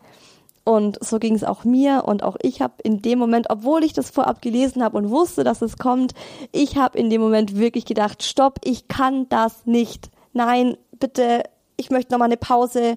[0.63, 3.93] Und so ging es auch mir und auch ich habe in dem Moment, obwohl ich
[3.93, 6.13] das vorab gelesen habe und wusste, dass es kommt,
[6.51, 10.11] ich habe in dem Moment wirklich gedacht, stopp, ich kann das nicht.
[10.33, 11.43] Nein, bitte
[11.81, 12.95] ich möchte noch mal eine Pause.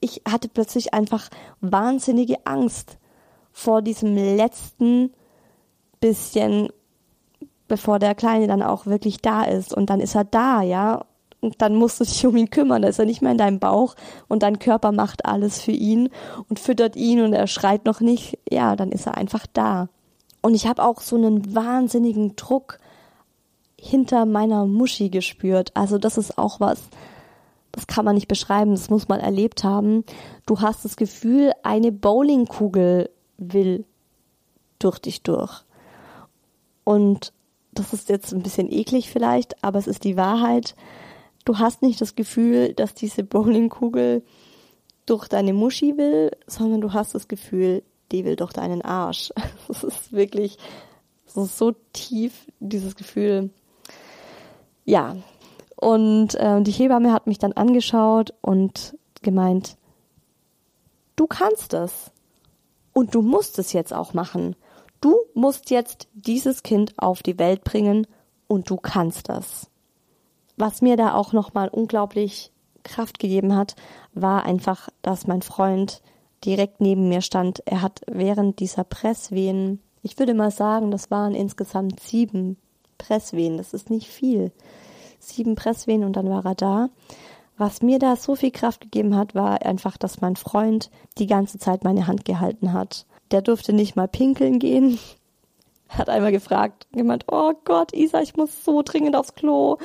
[0.00, 1.30] Ich hatte plötzlich einfach
[1.60, 2.98] wahnsinnige Angst
[3.50, 5.14] vor diesem letzten
[6.00, 6.68] bisschen,
[7.66, 9.72] bevor der Kleine dann auch wirklich da ist.
[9.72, 11.06] Und dann ist er da, ja.
[11.40, 12.82] Und dann musst du dich um ihn kümmern.
[12.82, 13.94] Da ist er nicht mehr in deinem Bauch
[14.28, 16.08] und dein Körper macht alles für ihn
[16.48, 18.38] und füttert ihn und er schreit noch nicht.
[18.50, 19.88] Ja, dann ist er einfach da.
[20.42, 22.78] Und ich habe auch so einen wahnsinnigen Druck
[23.78, 25.70] hinter meiner Muschi gespürt.
[25.74, 26.82] Also das ist auch was,
[27.72, 30.04] das kann man nicht beschreiben, das muss man erlebt haben.
[30.46, 33.84] Du hast das Gefühl, eine Bowlingkugel will
[34.78, 35.64] durch dich durch.
[36.84, 37.32] Und
[37.72, 40.74] das ist jetzt ein bisschen eklig vielleicht, aber es ist die Wahrheit.
[41.46, 44.24] Du hast nicht das Gefühl, dass diese Bowlingkugel
[45.06, 49.32] durch deine Muschi will, sondern du hast das Gefühl, die will durch deinen Arsch.
[49.68, 50.58] Das ist wirklich
[51.24, 53.50] so, so tief, dieses Gefühl.
[54.84, 55.16] Ja,
[55.76, 59.76] und äh, die Hebamme hat mich dann angeschaut und gemeint,
[61.14, 62.10] du kannst es.
[62.92, 64.56] Und du musst es jetzt auch machen.
[65.00, 68.08] Du musst jetzt dieses Kind auf die Welt bringen
[68.48, 69.70] und du kannst das.
[70.56, 72.52] Was mir da auch nochmal unglaublich
[72.82, 73.74] Kraft gegeben hat,
[74.14, 76.02] war einfach, dass mein Freund
[76.44, 77.62] direkt neben mir stand.
[77.66, 82.56] Er hat während dieser Presswehen, ich würde mal sagen, das waren insgesamt sieben
[82.98, 84.52] Presswehen, das ist nicht viel
[85.18, 86.88] sieben Presswehen und dann war er da,
[87.58, 91.58] Was mir da so viel Kraft gegeben hat, war einfach, dass mein Freund die ganze
[91.58, 93.06] Zeit meine Hand gehalten hat.
[93.30, 94.98] Der durfte nicht mal pinkeln gehen.
[95.88, 99.78] Hat einmal gefragt, gemeint, oh Gott, Isa, ich muss so dringend aufs Klo.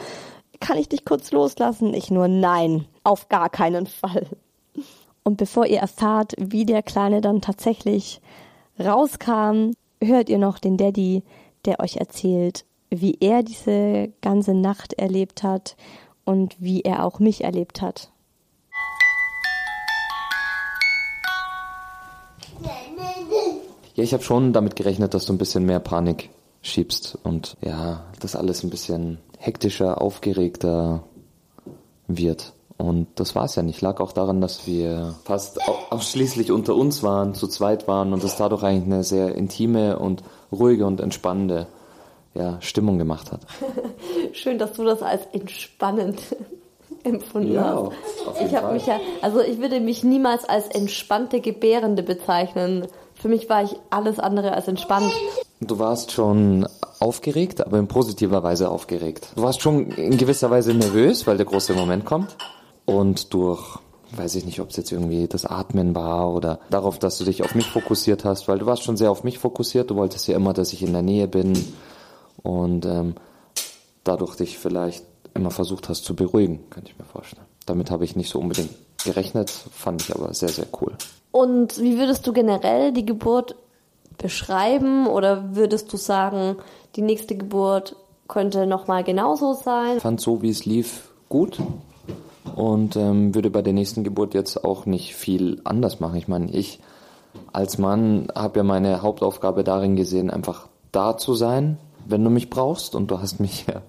[0.62, 1.93] Kann ich dich kurz loslassen?
[1.93, 4.28] Ich nur, nein, auf gar keinen Fall.
[5.24, 8.22] Und bevor ihr erfahrt, wie der Kleine dann tatsächlich
[8.80, 11.24] rauskam, hört ihr noch den Daddy,
[11.66, 15.76] der euch erzählt, wie er diese ganze Nacht erlebt hat
[16.26, 18.12] und wie er auch mich erlebt hat.
[23.95, 26.30] Ja, ich habe schon damit gerechnet, dass du ein bisschen mehr Panik
[26.62, 31.04] schiebst und ja, das alles ein bisschen hektischer, aufgeregter
[32.08, 32.54] wird.
[32.78, 33.82] Und das war es ja nicht.
[33.82, 35.60] Lag auch daran, dass wir fast
[35.92, 40.24] ausschließlich unter uns waren, zu zweit waren und das dadurch eigentlich eine sehr intime und
[40.52, 41.68] ruhige und entspannende
[42.34, 43.42] ja, Stimmung gemacht hat.
[44.34, 46.20] Schön, dass du das als entspannend
[47.04, 47.89] empfunden Ja,
[48.26, 48.42] hast.
[48.42, 52.88] Ich habe mich ja, also ich würde mich niemals als entspannte Gebärende bezeichnen.
[53.16, 55.12] Für mich war ich alles andere als entspannt.
[55.64, 56.68] Du warst schon
[56.99, 59.30] aufgeregt, aber in positiver Weise aufgeregt.
[59.36, 62.36] Du warst schon in gewisser Weise nervös, weil der große Moment kommt.
[62.86, 63.78] Und durch,
[64.16, 67.43] weiß ich nicht, ob es jetzt irgendwie das Atmen war oder darauf, dass du dich
[67.43, 69.91] auf mich fokussiert hast, weil du warst schon sehr auf mich fokussiert.
[69.91, 71.53] Du wolltest ja immer, dass ich in der Nähe bin
[72.41, 73.14] und ähm,
[74.03, 75.05] dadurch dich vielleicht
[75.36, 77.45] immer versucht hast zu beruhigen, kann ich mir vorstellen.
[77.68, 78.72] Damit habe ich nicht so unbedingt
[79.03, 80.93] gerechnet, fand ich aber sehr, sehr cool.
[81.32, 83.55] Und wie würdest du generell die Geburt
[84.22, 86.57] beschreiben oder würdest du sagen,
[86.95, 87.95] die nächste Geburt
[88.28, 89.99] könnte nochmal genauso sein?
[89.99, 91.59] fand so, wie es lief, gut
[92.55, 96.17] und ähm, würde bei der nächsten Geburt jetzt auch nicht viel anders machen.
[96.17, 96.80] Ich meine, ich
[97.53, 102.49] als Mann habe ja meine Hauptaufgabe darin gesehen, einfach da zu sein, wenn du mich
[102.49, 103.82] brauchst und du hast mich ja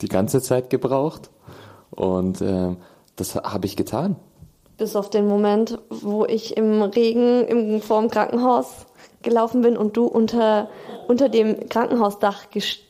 [0.00, 1.30] die ganze Zeit gebraucht
[1.90, 2.76] und ähm,
[3.16, 4.16] das habe ich getan.
[4.76, 8.86] Bis auf den Moment, wo ich im Regen im, vorm Krankenhaus
[9.24, 10.68] gelaufen bin und du unter,
[11.08, 12.44] unter dem Krankenhausdach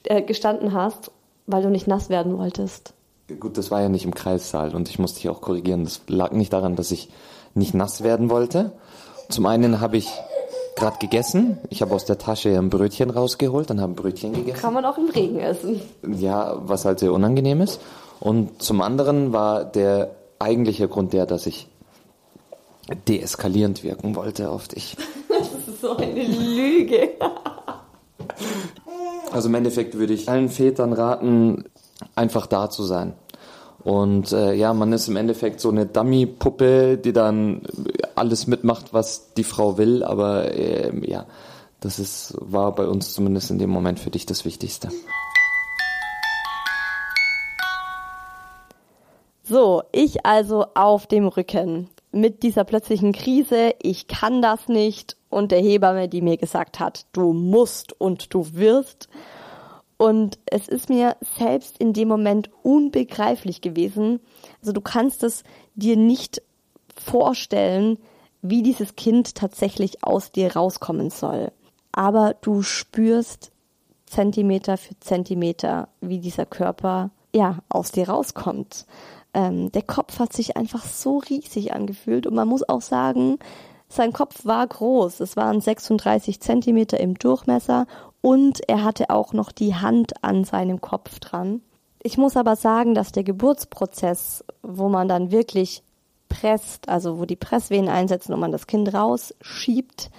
[0.04, 1.10] äh, gestanden hast,
[1.46, 2.92] weil du nicht nass werden wolltest.
[3.40, 5.84] Gut, das war ja nicht im Kreissaal und ich musste dich auch korrigieren.
[5.84, 7.08] Das lag nicht daran, dass ich
[7.54, 8.72] nicht nass werden wollte.
[9.30, 10.10] Zum einen habe ich
[10.76, 11.58] gerade gegessen.
[11.70, 14.60] Ich habe aus der Tasche ein Brötchen rausgeholt, dann habe ein Brötchen gegessen.
[14.60, 15.80] Kann man auch im Regen essen.
[16.06, 17.80] Ja, was halt sehr unangenehm ist.
[18.20, 21.68] Und zum anderen war der eigentliche Grund der, dass ich
[23.08, 24.96] deeskalierend wirken wollte auf dich.
[25.84, 27.10] So eine Lüge.
[29.30, 31.64] Also im Endeffekt würde ich allen Vätern raten,
[32.14, 33.12] einfach da zu sein.
[33.82, 37.60] Und äh, ja, man ist im Endeffekt so eine Dummy-Puppe, die dann
[38.14, 40.02] alles mitmacht, was die Frau will.
[40.02, 41.26] Aber ähm, ja,
[41.80, 44.88] das ist, war bei uns zumindest in dem Moment für dich das Wichtigste.
[49.42, 55.50] So, ich also auf dem Rücken mit dieser plötzlichen Krise, ich kann das nicht und
[55.50, 59.08] der Hebamme, die mir gesagt hat, du musst und du wirst.
[59.96, 64.20] Und es ist mir selbst in dem Moment unbegreiflich gewesen.
[64.60, 65.44] Also du kannst es
[65.74, 66.42] dir nicht
[66.96, 67.98] vorstellen,
[68.42, 71.50] wie dieses Kind tatsächlich aus dir rauskommen soll.
[71.92, 73.50] Aber du spürst
[74.06, 78.86] Zentimeter für Zentimeter, wie dieser Körper ja aus dir rauskommt.
[79.34, 83.38] Ähm, der Kopf hat sich einfach so riesig angefühlt und man muss auch sagen,
[83.88, 85.20] sein Kopf war groß.
[85.20, 87.86] Es waren 36 Zentimeter im Durchmesser
[88.20, 91.60] und er hatte auch noch die Hand an seinem Kopf dran.
[92.02, 95.82] Ich muss aber sagen, dass der Geburtsprozess, wo man dann wirklich
[96.28, 100.10] presst, also wo die Presswehen einsetzen und man das Kind rausschiebt,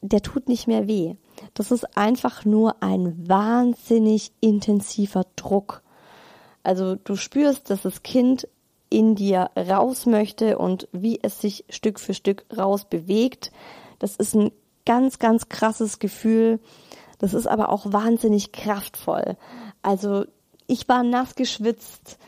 [0.00, 1.14] der tut nicht mehr weh.
[1.54, 5.82] Das ist einfach nur ein wahnsinnig intensiver Druck.
[6.62, 8.48] Also du spürst, dass das Kind
[8.88, 13.50] in dir raus möchte und wie es sich Stück für Stück raus bewegt.
[13.98, 14.52] Das ist ein
[14.84, 16.60] ganz, ganz krasses Gefühl.
[17.18, 19.36] Das ist aber auch wahnsinnig kraftvoll.
[19.80, 20.26] Also
[20.66, 22.18] ich war nass geschwitzt.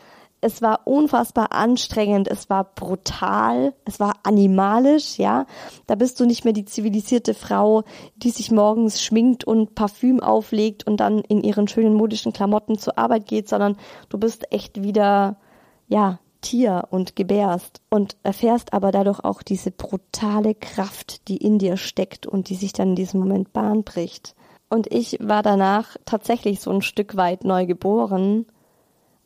[0.45, 5.47] Es war unfassbar anstrengend, es war brutal, es war animalisch, ja.
[5.87, 7.81] Da bist du nicht mehr die zivilisierte Frau,
[8.15, 12.99] die sich morgens schminkt und Parfüm auflegt und dann in ihren schönen modischen Klamotten zur
[12.99, 13.75] Arbeit geht, sondern
[14.09, 15.37] du bist echt wieder,
[15.87, 21.75] ja, Tier und gebärst und erfährst aber dadurch auch diese brutale Kraft, die in dir
[21.75, 24.35] steckt und die sich dann in diesem Moment Bahn bricht.
[24.69, 28.45] Und ich war danach tatsächlich so ein Stück weit neu geboren,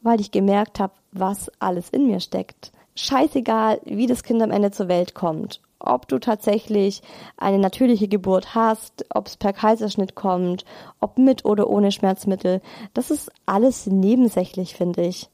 [0.02, 2.72] weil ich gemerkt habe, was alles in mir steckt.
[2.96, 5.62] Scheißegal, wie das Kind am Ende zur Welt kommt.
[5.80, 7.02] Ob du tatsächlich
[7.38, 10.66] eine natürliche Geburt hast, ob es per Kaiserschnitt kommt,
[11.00, 12.62] ob mit oder ohne Schmerzmittel,
[12.94, 15.30] das ist alles nebensächlich, finde ich.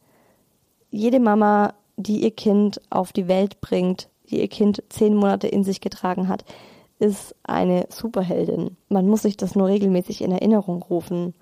[0.92, 5.64] Jede Mama die ihr Kind auf die Welt bringt, die ihr Kind zehn Monate in
[5.64, 6.44] sich getragen hat,
[7.00, 8.78] ist eine Superheldin.
[8.90, 11.34] Man muss sich das nur regelmäßig in Erinnerung rufen.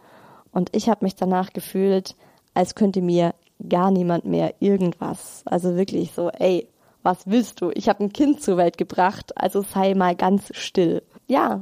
[0.51, 2.15] Und ich habe mich danach gefühlt,
[2.53, 3.33] als könnte mir
[3.67, 5.43] gar niemand mehr irgendwas.
[5.45, 6.67] Also wirklich so, ey,
[7.03, 7.71] was willst du?
[7.73, 11.03] Ich habe ein Kind zur Welt gebracht, also sei mal ganz still.
[11.27, 11.61] Ja,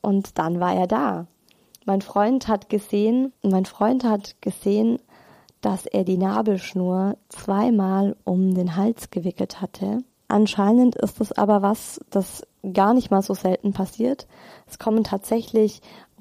[0.00, 1.26] und dann war er da.
[1.84, 4.98] Mein Freund hat gesehen, mein Freund hat gesehen,
[5.60, 9.98] dass er die Nabelschnur zweimal um den Hals gewickelt hatte.
[10.28, 12.42] Anscheinend ist es aber was, das
[12.72, 14.26] gar nicht mal so selten passiert.
[14.66, 15.80] Es kommen tatsächlich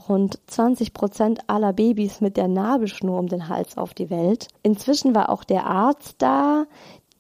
[0.10, 4.47] rund 20 Prozent aller Babys mit der Nabelschnur um den Hals auf die Welt.
[4.64, 6.66] Inzwischen war auch der Arzt da.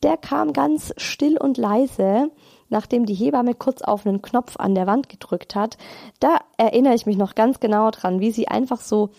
[0.03, 2.31] Der kam ganz still und leise,
[2.69, 5.77] nachdem die Hebamme kurz auf einen Knopf an der Wand gedrückt hat.
[6.19, 9.09] Da erinnere ich mich noch ganz genau dran, wie sie einfach so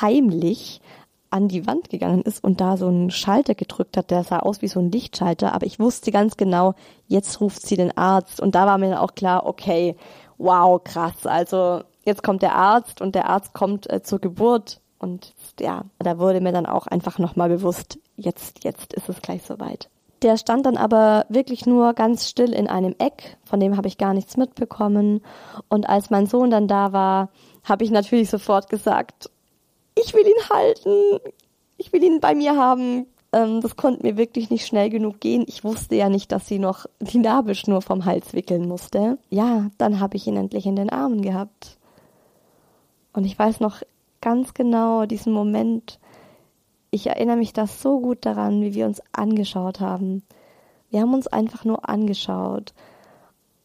[0.00, 0.80] heimlich
[1.32, 4.60] an die Wand gegangen ist und da so einen Schalter gedrückt hat, der sah aus
[4.60, 6.74] wie so ein Lichtschalter, aber ich wusste ganz genau,
[7.06, 9.96] jetzt ruft sie den Arzt und da war mir dann auch klar, okay,
[10.36, 15.34] wow, krass, also jetzt kommt der Arzt und der Arzt kommt äh, zur Geburt und
[15.58, 19.88] ja, da wurde mir dann auch einfach nochmal bewusst, jetzt, jetzt ist es gleich soweit.
[20.22, 23.98] Der stand dann aber wirklich nur ganz still in einem Eck, von dem habe ich
[23.98, 25.20] gar nichts mitbekommen.
[25.68, 27.30] Und als mein Sohn dann da war,
[27.64, 29.28] habe ich natürlich sofort gesagt,
[29.96, 31.32] ich will ihn halten,
[31.76, 33.06] ich will ihn bei mir haben.
[33.32, 35.44] Ähm, das konnte mir wirklich nicht schnell genug gehen.
[35.48, 39.18] Ich wusste ja nicht, dass sie noch die Nabelschnur vom Hals wickeln musste.
[39.30, 41.78] Ja, dann habe ich ihn endlich in den Armen gehabt.
[43.12, 43.82] Und ich weiß noch
[44.20, 45.98] ganz genau diesen Moment.
[46.90, 50.22] Ich erinnere mich da so gut daran, wie wir uns angeschaut haben.
[50.90, 52.74] Wir haben uns einfach nur angeschaut.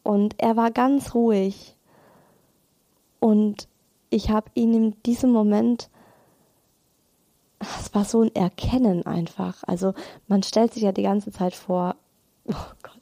[0.02, 1.76] Und er war ganz ruhig.
[3.20, 3.68] Und
[4.10, 5.90] ich habe ihn in diesem Moment
[7.60, 9.62] es war so ein Erkennen einfach.
[9.66, 9.94] Also
[10.26, 11.96] man stellt sich ja die ganze Zeit vor,
[12.46, 12.94] oh Gott.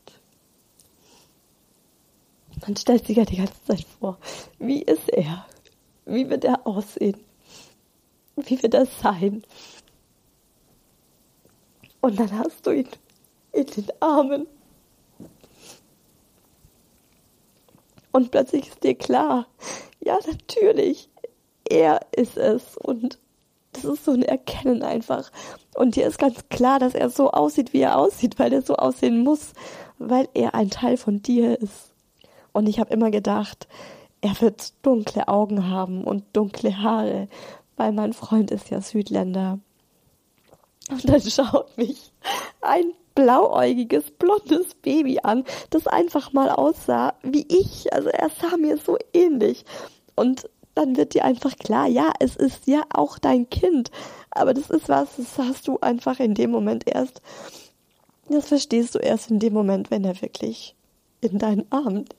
[2.67, 4.19] Man stellt sich ja die ganze Zeit vor,
[4.59, 5.45] wie ist er?
[6.07, 7.21] Wie wird er aussehen?
[8.37, 9.43] Wie wird er sein?
[12.01, 12.89] Und dann hast du ihn
[13.53, 14.47] in den Armen.
[18.13, 19.47] Und plötzlich ist dir klar,
[20.01, 21.11] ja, natürlich,
[21.69, 22.77] er ist es.
[22.77, 23.19] Und
[23.73, 25.33] das ist so ein Erkennen einfach.
[25.75, 28.77] Und dir ist ganz klar, dass er so aussieht, wie er aussieht, weil er so
[28.77, 29.53] aussehen muss,
[29.99, 31.93] weil er ein Teil von dir ist.
[32.53, 33.67] Und ich habe immer gedacht,
[34.21, 37.29] er wird dunkle Augen haben und dunkle Haare,
[37.77, 39.59] weil mein Freund ist ja Südländer.
[40.91, 42.13] Und dann schaut mich
[42.61, 47.93] ein blauäugiges, blondes Baby an, das einfach mal aussah wie ich.
[47.93, 49.65] Also er sah mir so ähnlich.
[50.15, 53.91] Und dann wird dir einfach klar, ja, es ist ja auch dein Kind.
[54.31, 57.23] Aber das ist was, das hast du einfach in dem Moment erst,
[58.29, 60.77] das verstehst du erst in dem Moment, wenn er wirklich
[61.21, 62.15] in deinen liegt.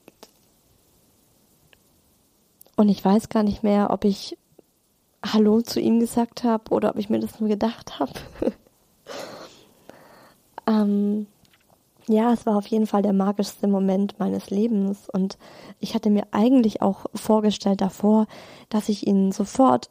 [2.78, 4.38] Und ich weiß gar nicht mehr, ob ich
[5.26, 8.12] Hallo zu ihm gesagt habe oder ob ich mir das nur gedacht habe.
[10.68, 11.26] ähm,
[12.06, 15.38] ja, es war auf jeden Fall der magischste Moment meines Lebens und
[15.80, 18.28] ich hatte mir eigentlich auch vorgestellt davor,
[18.68, 19.90] dass ich ihn sofort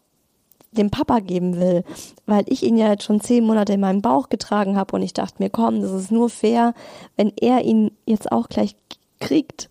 [0.72, 1.84] dem Papa geben will,
[2.26, 5.12] weil ich ihn ja jetzt schon zehn Monate in meinem Bauch getragen habe und ich
[5.12, 6.74] dachte mir, komm, das ist nur fair,
[7.18, 8.78] wenn er ihn jetzt auch gleich
[9.20, 9.70] kriegt.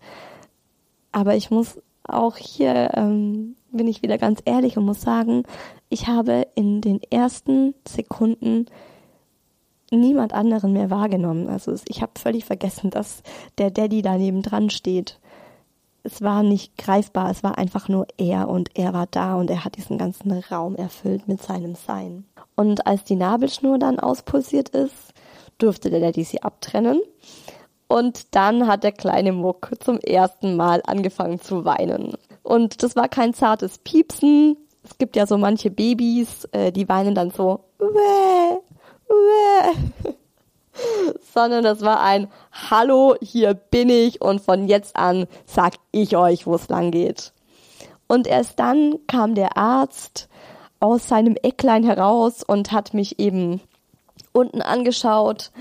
[1.11, 5.43] Aber ich muss auch hier, ähm, bin ich wieder ganz ehrlich und muss sagen,
[5.89, 8.65] ich habe in den ersten Sekunden
[9.91, 11.47] niemand anderen mehr wahrgenommen.
[11.47, 13.23] Also ich habe völlig vergessen, dass
[13.57, 15.19] der Daddy daneben dran steht.
[16.03, 19.65] Es war nicht greifbar, es war einfach nur er und er war da und er
[19.65, 22.25] hat diesen ganzen Raum erfüllt mit seinem Sein.
[22.55, 25.13] Und als die Nabelschnur dann auspulsiert ist,
[25.57, 27.01] durfte der Daddy sie abtrennen.
[27.87, 32.17] Und dann hat der kleine Muck zum ersten Mal angefangen zu weinen.
[32.43, 34.57] Und das war kein zartes Piepsen.
[34.83, 38.59] Es gibt ja so manche Babys, äh, die weinen dann so, Wäh,
[41.33, 46.45] sondern das war ein Hallo, hier bin ich und von jetzt an sag ich euch,
[46.45, 47.33] wo es lang geht.
[48.07, 50.29] Und erst dann kam der Arzt
[50.79, 53.61] aus seinem Ecklein heraus und hat mich eben
[54.31, 55.51] unten angeschaut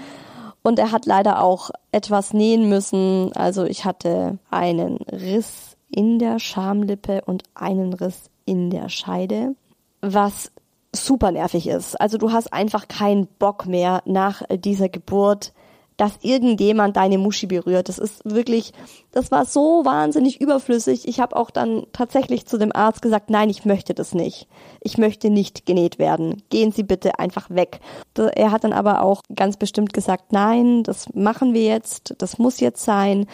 [0.66, 3.30] und er hat leider auch etwas nähen müssen.
[3.36, 9.54] Also ich hatte einen Riss in der Schamlippe und einen Riss in der Scheide,
[10.00, 10.50] was
[10.92, 11.94] super nervig ist.
[12.00, 15.52] Also du hast einfach keinen Bock mehr nach dieser Geburt
[15.96, 17.88] dass irgendjemand deine Muschi berührt.
[17.88, 18.72] Das ist wirklich,
[19.12, 21.08] das war so wahnsinnig überflüssig.
[21.08, 24.46] Ich habe auch dann tatsächlich zu dem Arzt gesagt, nein, ich möchte das nicht.
[24.80, 26.42] Ich möchte nicht genäht werden.
[26.50, 27.80] Gehen Sie bitte einfach weg.
[28.16, 32.60] Er hat dann aber auch ganz bestimmt gesagt, nein, das machen wir jetzt, das muss
[32.60, 33.26] jetzt sein.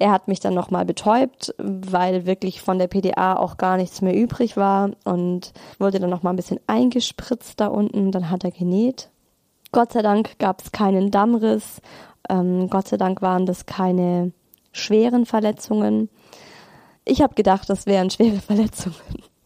[0.00, 4.14] Er hat mich dann nochmal betäubt, weil wirklich von der PDA auch gar nichts mehr
[4.14, 8.12] übrig war und wurde dann nochmal ein bisschen eingespritzt da unten.
[8.12, 9.10] Dann hat er genäht.
[9.72, 11.80] Gott sei Dank gab es keinen Dammriss.
[12.28, 14.32] Ähm, Gott sei Dank waren das keine
[14.72, 16.08] schweren Verletzungen.
[17.04, 18.96] Ich habe gedacht, das wären schwere Verletzungen.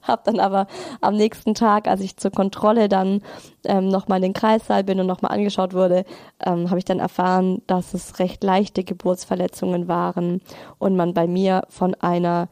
[0.03, 0.67] Hab dann aber
[1.01, 3.23] am nächsten Tag, als ich zur Kontrolle dann
[3.65, 6.05] ähm, nochmal in den Kreissaal bin und nochmal angeschaut wurde,
[6.45, 10.41] ähm, habe ich dann erfahren, dass es recht leichte Geburtsverletzungen waren
[10.79, 12.49] und man bei mir von einer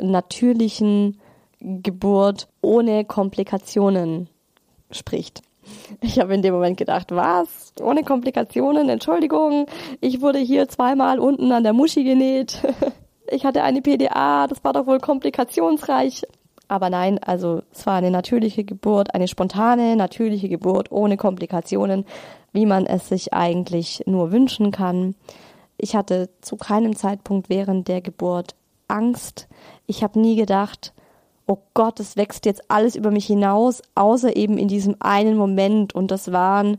[0.00, 1.20] natürlichen
[1.60, 4.30] Geburt ohne Komplikationen
[4.90, 5.42] spricht.
[6.00, 7.72] Ich habe in dem Moment gedacht, was?
[7.80, 8.88] Ohne Komplikationen?
[8.88, 9.66] Entschuldigung,
[10.00, 12.62] ich wurde hier zweimal unten an der Muschi genäht.
[13.30, 16.22] Ich hatte eine PDA, das war doch wohl komplikationsreich.
[16.66, 22.06] Aber nein, also es war eine natürliche Geburt, eine spontane, natürliche Geburt ohne Komplikationen,
[22.52, 25.14] wie man es sich eigentlich nur wünschen kann.
[25.76, 28.54] Ich hatte zu keinem Zeitpunkt während der Geburt
[28.88, 29.48] Angst.
[29.86, 30.92] Ich habe nie gedacht,
[31.48, 35.94] oh Gott, es wächst jetzt alles über mich hinaus, außer eben in diesem einen Moment.
[35.94, 36.78] Und das waren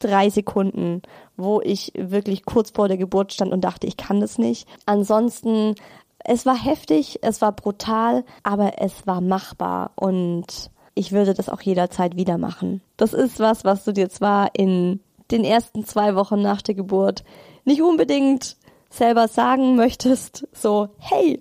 [0.00, 1.02] drei Sekunden,
[1.36, 4.68] wo ich wirklich kurz vor der Geburt stand und dachte, ich kann das nicht.
[4.86, 5.76] Ansonsten,
[6.24, 11.62] es war heftig, es war brutal, aber es war machbar und ich würde das auch
[11.62, 12.82] jederzeit wieder machen.
[12.96, 15.00] Das ist was, was du dir zwar in
[15.30, 17.24] den ersten zwei Wochen nach der Geburt
[17.64, 18.56] nicht unbedingt
[18.90, 21.40] selber sagen möchtest, so, hey,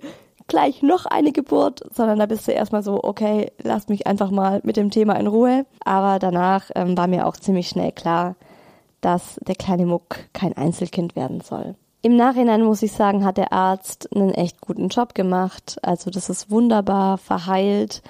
[0.49, 4.59] gleich noch eine Geburt, sondern da bist du erstmal so, okay, lass mich einfach mal
[4.63, 5.65] mit dem Thema in Ruhe.
[5.85, 8.35] Aber danach ähm, war mir auch ziemlich schnell klar,
[8.99, 11.75] dass der kleine Muck kein Einzelkind werden soll.
[12.01, 15.77] Im Nachhinein muss ich sagen, hat der Arzt einen echt guten Job gemacht.
[15.81, 18.01] Also das ist wunderbar verheilt.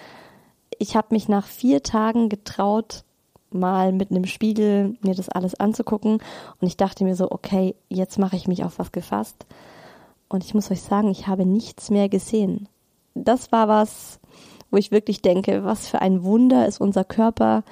[0.78, 3.04] Ich habe mich nach vier Tagen getraut,
[3.52, 6.22] mal mit einem Spiegel mir das alles anzugucken.
[6.62, 9.46] Und ich dachte mir so, okay, jetzt mache ich mich auf was gefasst.
[10.30, 12.70] Und ich muss euch sagen, ich habe nichts mehr gesehen.
[13.16, 14.20] Das war was,
[14.72, 17.64] wo ich wirklich denke, was für ein Wunder ist unser Körper.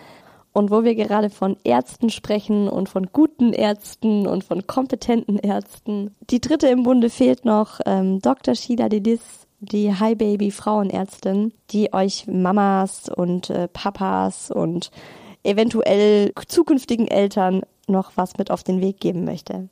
[0.54, 6.16] Und wo wir gerade von Ärzten sprechen und von guten Ärzten und von kompetenten Ärzten.
[6.32, 8.56] Die dritte im Bunde fehlt noch ähm, Dr.
[8.56, 9.22] Sheila Dedis,
[9.60, 14.90] die High Baby Frauenärztin, die euch Mamas und äh, Papas und
[15.44, 19.70] eventuell zukünftigen Eltern noch was mit auf den Weg geben möchte.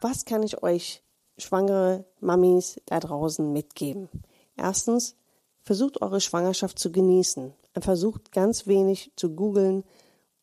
[0.00, 1.02] Was kann ich euch
[1.38, 4.08] schwangere Mamis da draußen mitgeben?
[4.56, 5.16] Erstens,
[5.62, 7.52] versucht eure Schwangerschaft zu genießen.
[7.80, 9.84] Versucht ganz wenig zu googeln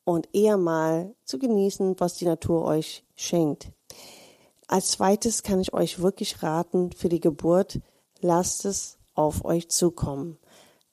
[0.03, 3.71] und eher mal zu genießen, was die Natur euch schenkt.
[4.67, 7.79] Als zweites kann ich euch wirklich raten, für die Geburt,
[8.21, 10.37] lasst es auf euch zukommen.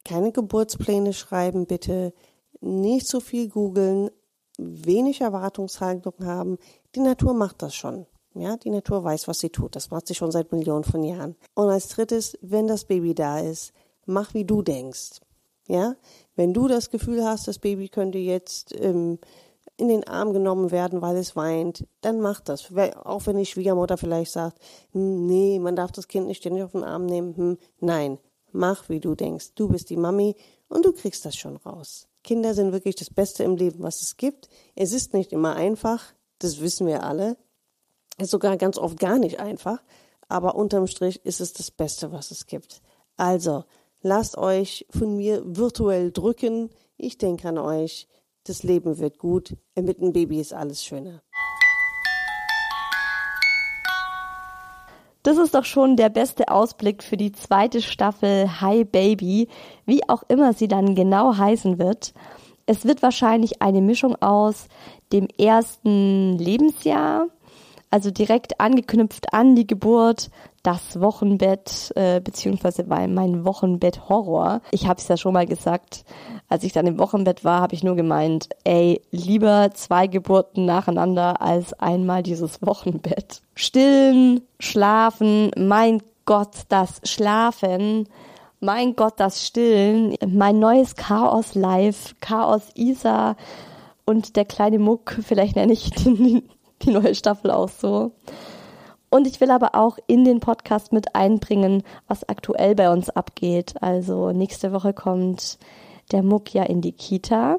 [0.04, 2.12] Keine Geburtspläne schreiben, bitte.
[2.60, 4.10] Nicht so viel googeln,
[4.56, 6.58] wenig Erwartungshaltung haben.
[6.94, 8.06] Die Natur macht das schon.
[8.34, 9.76] Ja, die Natur weiß, was sie tut.
[9.76, 11.36] Das macht sie schon seit Millionen von Jahren.
[11.54, 13.72] Und als drittes, wenn das Baby da ist,
[14.06, 15.20] mach wie du denkst.
[15.68, 15.94] Ja,
[16.34, 19.18] wenn du das Gefühl hast, das Baby könnte jetzt ähm,
[19.76, 22.72] in den Arm genommen werden, weil es weint, dann mach das.
[23.04, 24.58] Auch wenn die Schwiegermutter vielleicht sagt,
[24.92, 27.36] hm, nee, man darf das Kind nicht ständig auf den Arm nehmen.
[27.36, 28.18] Hm, nein,
[28.50, 29.54] mach wie du denkst.
[29.54, 30.36] Du bist die Mami
[30.68, 32.08] und du kriegst das schon raus.
[32.24, 34.48] Kinder sind wirklich das Beste im Leben, was es gibt.
[34.74, 36.02] Es ist nicht immer einfach,
[36.38, 37.36] das wissen wir alle.
[38.18, 39.82] Ist sogar ganz oft gar nicht einfach,
[40.28, 42.82] aber unterm Strich ist es das Beste, was es gibt.
[43.16, 43.64] Also,
[44.02, 46.70] lasst euch von mir virtuell drücken.
[46.96, 48.08] Ich denke an euch.
[48.44, 49.56] Das Leben wird gut.
[49.74, 51.22] Mit einem Baby ist alles schöner.
[55.22, 59.48] Das ist doch schon der beste Ausblick für die zweite Staffel Hi Baby,
[59.86, 62.12] wie auch immer sie dann genau heißen wird.
[62.66, 64.66] Es wird wahrscheinlich eine Mischung aus
[65.12, 67.28] dem ersten Lebensjahr,
[67.92, 70.30] also direkt angeknüpft an die Geburt,
[70.62, 74.62] das Wochenbett, äh, beziehungsweise mein Wochenbett Horror.
[74.70, 76.04] Ich habe es ja schon mal gesagt,
[76.48, 81.42] als ich dann im Wochenbett war, habe ich nur gemeint, ey, lieber zwei Geburten nacheinander
[81.42, 83.42] als einmal dieses Wochenbett.
[83.54, 88.08] Stillen, schlafen, mein Gott, das Schlafen.
[88.60, 93.36] Mein Gott, das Stillen, mein neues Chaos Live, Chaos Isa
[94.06, 96.48] und der kleine Muck, vielleicht nenne ich den
[96.84, 98.12] die neue Staffel auch so.
[99.10, 103.74] Und ich will aber auch in den Podcast mit einbringen, was aktuell bei uns abgeht.
[103.82, 105.58] Also nächste Woche kommt
[106.12, 107.58] der Muck ja in die Kita.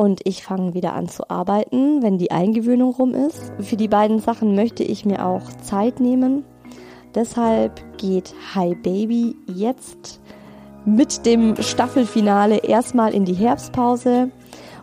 [0.00, 3.52] und ich fange wieder an zu arbeiten, wenn die Eingewöhnung rum ist.
[3.58, 6.44] Für die beiden Sachen möchte ich mir auch Zeit nehmen.
[7.16, 10.20] Deshalb geht Hi Baby jetzt
[10.84, 14.30] mit dem Staffelfinale erstmal in die Herbstpause.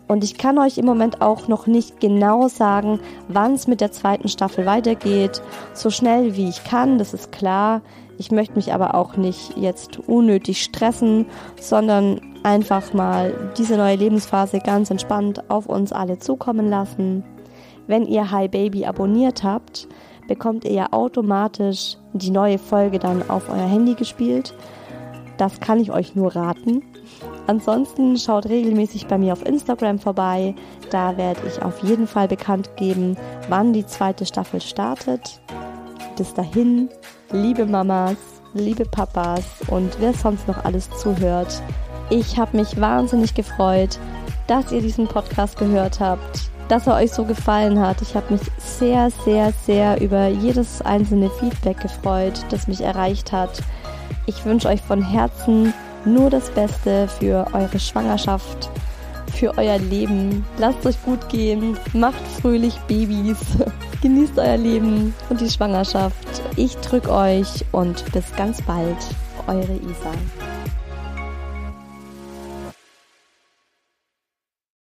[0.08, 3.92] Und ich kann euch im Moment auch noch nicht genau sagen, wann es mit der
[3.92, 5.42] zweiten Staffel weitergeht.
[5.74, 7.82] So schnell wie ich kann, das ist klar.
[8.18, 11.26] Ich möchte mich aber auch nicht jetzt unnötig stressen,
[11.60, 17.24] sondern einfach mal diese neue Lebensphase ganz entspannt auf uns alle zukommen lassen.
[17.88, 19.88] Wenn ihr Hi Baby abonniert habt,
[20.28, 24.54] bekommt ihr ja automatisch die neue Folge dann auf euer Handy gespielt.
[25.38, 26.84] Das kann ich euch nur raten.
[27.48, 30.56] Ansonsten schaut regelmäßig bei mir auf Instagram vorbei.
[30.90, 33.18] Da werde ich auf jeden Fall bekannt geben,
[33.50, 35.40] wann die zweite Staffel startet.
[36.18, 36.90] Bis dahin,
[37.32, 38.18] liebe Mamas,
[38.54, 41.62] liebe Papas und wer sonst noch alles zuhört.
[42.10, 44.00] Ich habe mich wahnsinnig gefreut,
[44.48, 48.02] dass ihr diesen Podcast gehört habt, dass er euch so gefallen hat.
[48.02, 53.62] Ich habe mich sehr, sehr, sehr über jedes einzelne Feedback gefreut, das mich erreicht hat.
[54.26, 55.74] Ich wünsche euch von Herzen
[56.06, 58.70] nur das Beste für eure Schwangerschaft,
[59.34, 60.46] für euer Leben.
[60.58, 63.38] Lasst euch gut gehen, macht fröhlich Babys,
[64.02, 66.42] genießt euer Leben und die Schwangerschaft.
[66.56, 68.98] Ich drück euch und bis ganz bald,
[69.48, 70.55] eure Isa.